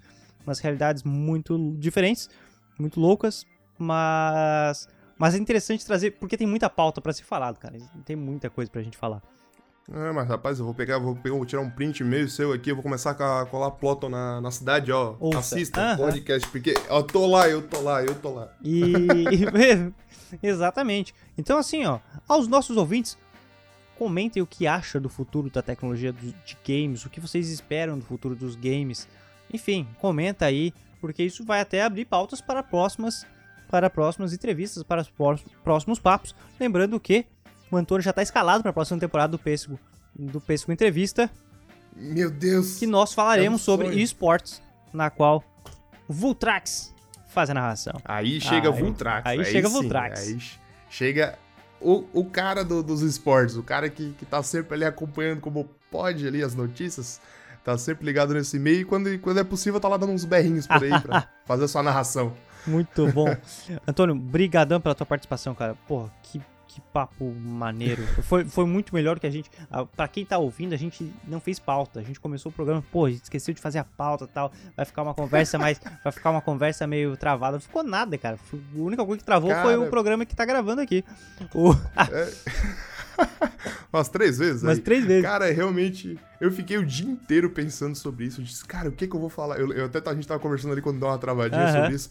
[0.47, 2.29] umas realidades muito diferentes,
[2.79, 3.47] muito loucas,
[3.79, 4.89] mas.
[5.19, 7.77] Mas é interessante trazer, porque tem muita pauta pra ser falado, cara.
[8.05, 9.23] Tem muita coisa pra gente falar.
[9.93, 12.71] É, mas rapaz, eu vou pegar, vou, pegar, vou tirar um print meio seu aqui,
[12.71, 15.15] eu vou começar a colar Ploton na, na cidade, ó.
[15.21, 15.39] Ouça.
[15.39, 18.49] Assista o podcast, porque eu tô lá, eu tô lá, eu tô lá.
[18.65, 18.83] E.
[20.43, 21.15] Exatamente.
[21.37, 21.99] Então, assim, ó,
[22.29, 23.17] aos nossos ouvintes,
[24.03, 27.97] comentem o que acha do futuro da tecnologia do- de games, o que vocês esperam
[27.97, 29.07] do futuro dos games.
[29.53, 33.25] Enfim, comenta aí, porque isso vai até abrir pautas para próximas
[33.71, 36.35] para próximas entrevistas, para os pró- próximos papos.
[36.61, 37.25] Lembrando que
[37.71, 39.79] o Antônio já está escalado para a próxima temporada do Pêssego,
[40.15, 41.31] do Pêssego Entrevista,
[41.97, 42.79] Meu Deus.
[42.79, 44.61] que nós falaremos É um sobre esportes,
[44.93, 45.43] na qual
[46.07, 46.93] o Vultrax
[47.29, 47.95] faz a narração.
[48.05, 49.27] Aí chega Aí- Vultrax.
[49.27, 50.21] aí chega sim, Vultrax.
[50.29, 51.39] Aí ch- chega
[51.83, 55.69] o, o cara do- dos esportes, o cara que, que tá sempre ali acompanhando como
[55.91, 57.21] pode ali as notícias.
[57.65, 60.67] Tá sempre ligado nesse meio e quando, quando é possível tá lá dando uns berrinhos
[60.67, 62.33] por aí pra fazer a sua narração.
[62.67, 63.27] Muito bom.
[63.87, 65.77] Antônio, brigadão pela tua participação, cara.
[65.87, 66.41] Porra, que,
[66.75, 68.03] que papo maneiro.
[68.23, 69.51] Foi, foi muito melhor que a gente...
[69.95, 72.01] Pra quem tá ouvindo, a gente não fez pauta.
[72.01, 74.51] A gente começou o programa, pô, a gente esqueceu de fazer a pauta e tal.
[74.77, 75.81] Vai ficar uma conversa mais...
[76.03, 77.53] vai ficar uma conversa meio travada.
[77.53, 78.37] Não ficou nada, cara.
[78.37, 79.81] Foi- A única coisa que travou foi Cara.
[79.81, 81.05] o programa que tá gravando aqui.
[81.55, 81.75] O,
[83.93, 84.85] Umas três vezes mas aí.
[84.85, 85.23] três vezes.
[85.23, 88.41] Cara, realmente, eu fiquei o dia inteiro pensando sobre isso.
[88.41, 89.61] Eu disse, cara, o que que eu vou falar?
[89.61, 91.73] Eu, eu até a gente tava conversando ali quando deu uma travadinha Aham.
[91.73, 92.09] sobre isso.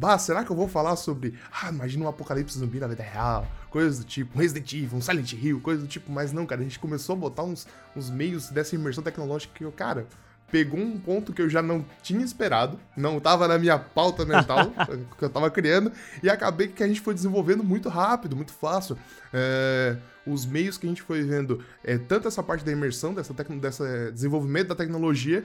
[0.00, 1.34] Bah, será que eu vou falar sobre.
[1.52, 5.00] Ah, imagina um apocalipse zumbi na vida real, coisas do tipo, um Resident Evil, um
[5.02, 8.08] Silent Hill, coisas do tipo, mas não, cara, a gente começou a botar uns, uns
[8.08, 10.06] meios dessa imersão tecnológica que eu, cara,
[10.50, 14.72] pegou um ponto que eu já não tinha esperado, não tava na minha pauta mental
[15.18, 15.92] que eu tava criando,
[16.22, 18.96] e acabei que a gente foi desenvolvendo muito rápido, muito fácil.
[19.34, 23.34] É, os meios que a gente foi vendo, é, tanto essa parte da imersão, dessa,
[23.34, 25.44] dessa desenvolvimento da tecnologia,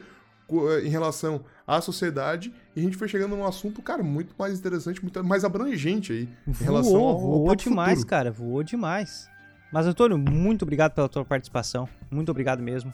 [0.84, 5.02] em relação à sociedade, e a gente foi chegando num assunto, cara, muito mais interessante,
[5.02, 8.08] muito mais abrangente aí, em relação Voou, ao, ao voou demais, futuro.
[8.08, 8.32] cara.
[8.32, 9.30] Voou demais.
[9.72, 11.90] Mas, Antônio, muito obrigado pela tua participação.
[12.10, 12.94] Muito obrigado mesmo.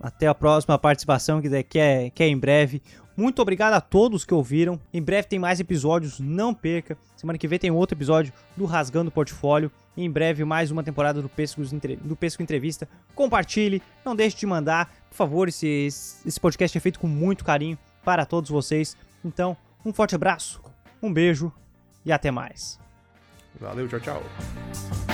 [0.00, 2.80] Até a próxima participação, que, que, é, que é em breve.
[3.16, 4.78] Muito obrigado a todos que ouviram.
[4.92, 6.96] Em breve tem mais episódios, não perca.
[7.16, 9.70] Semana que vem tem outro episódio do Rasgando o Portfólio.
[9.96, 11.62] Em breve mais uma temporada do Pesco,
[12.02, 12.88] do Pesco Entrevista.
[13.14, 14.92] Compartilhe, não deixe de mandar.
[15.08, 15.66] Por favor, esse,
[16.26, 18.96] esse podcast é feito com muito carinho para todos vocês.
[19.24, 20.62] Então, um forte abraço,
[21.02, 21.52] um beijo
[22.04, 22.78] e até mais.
[23.58, 25.05] Valeu, tchau, tchau.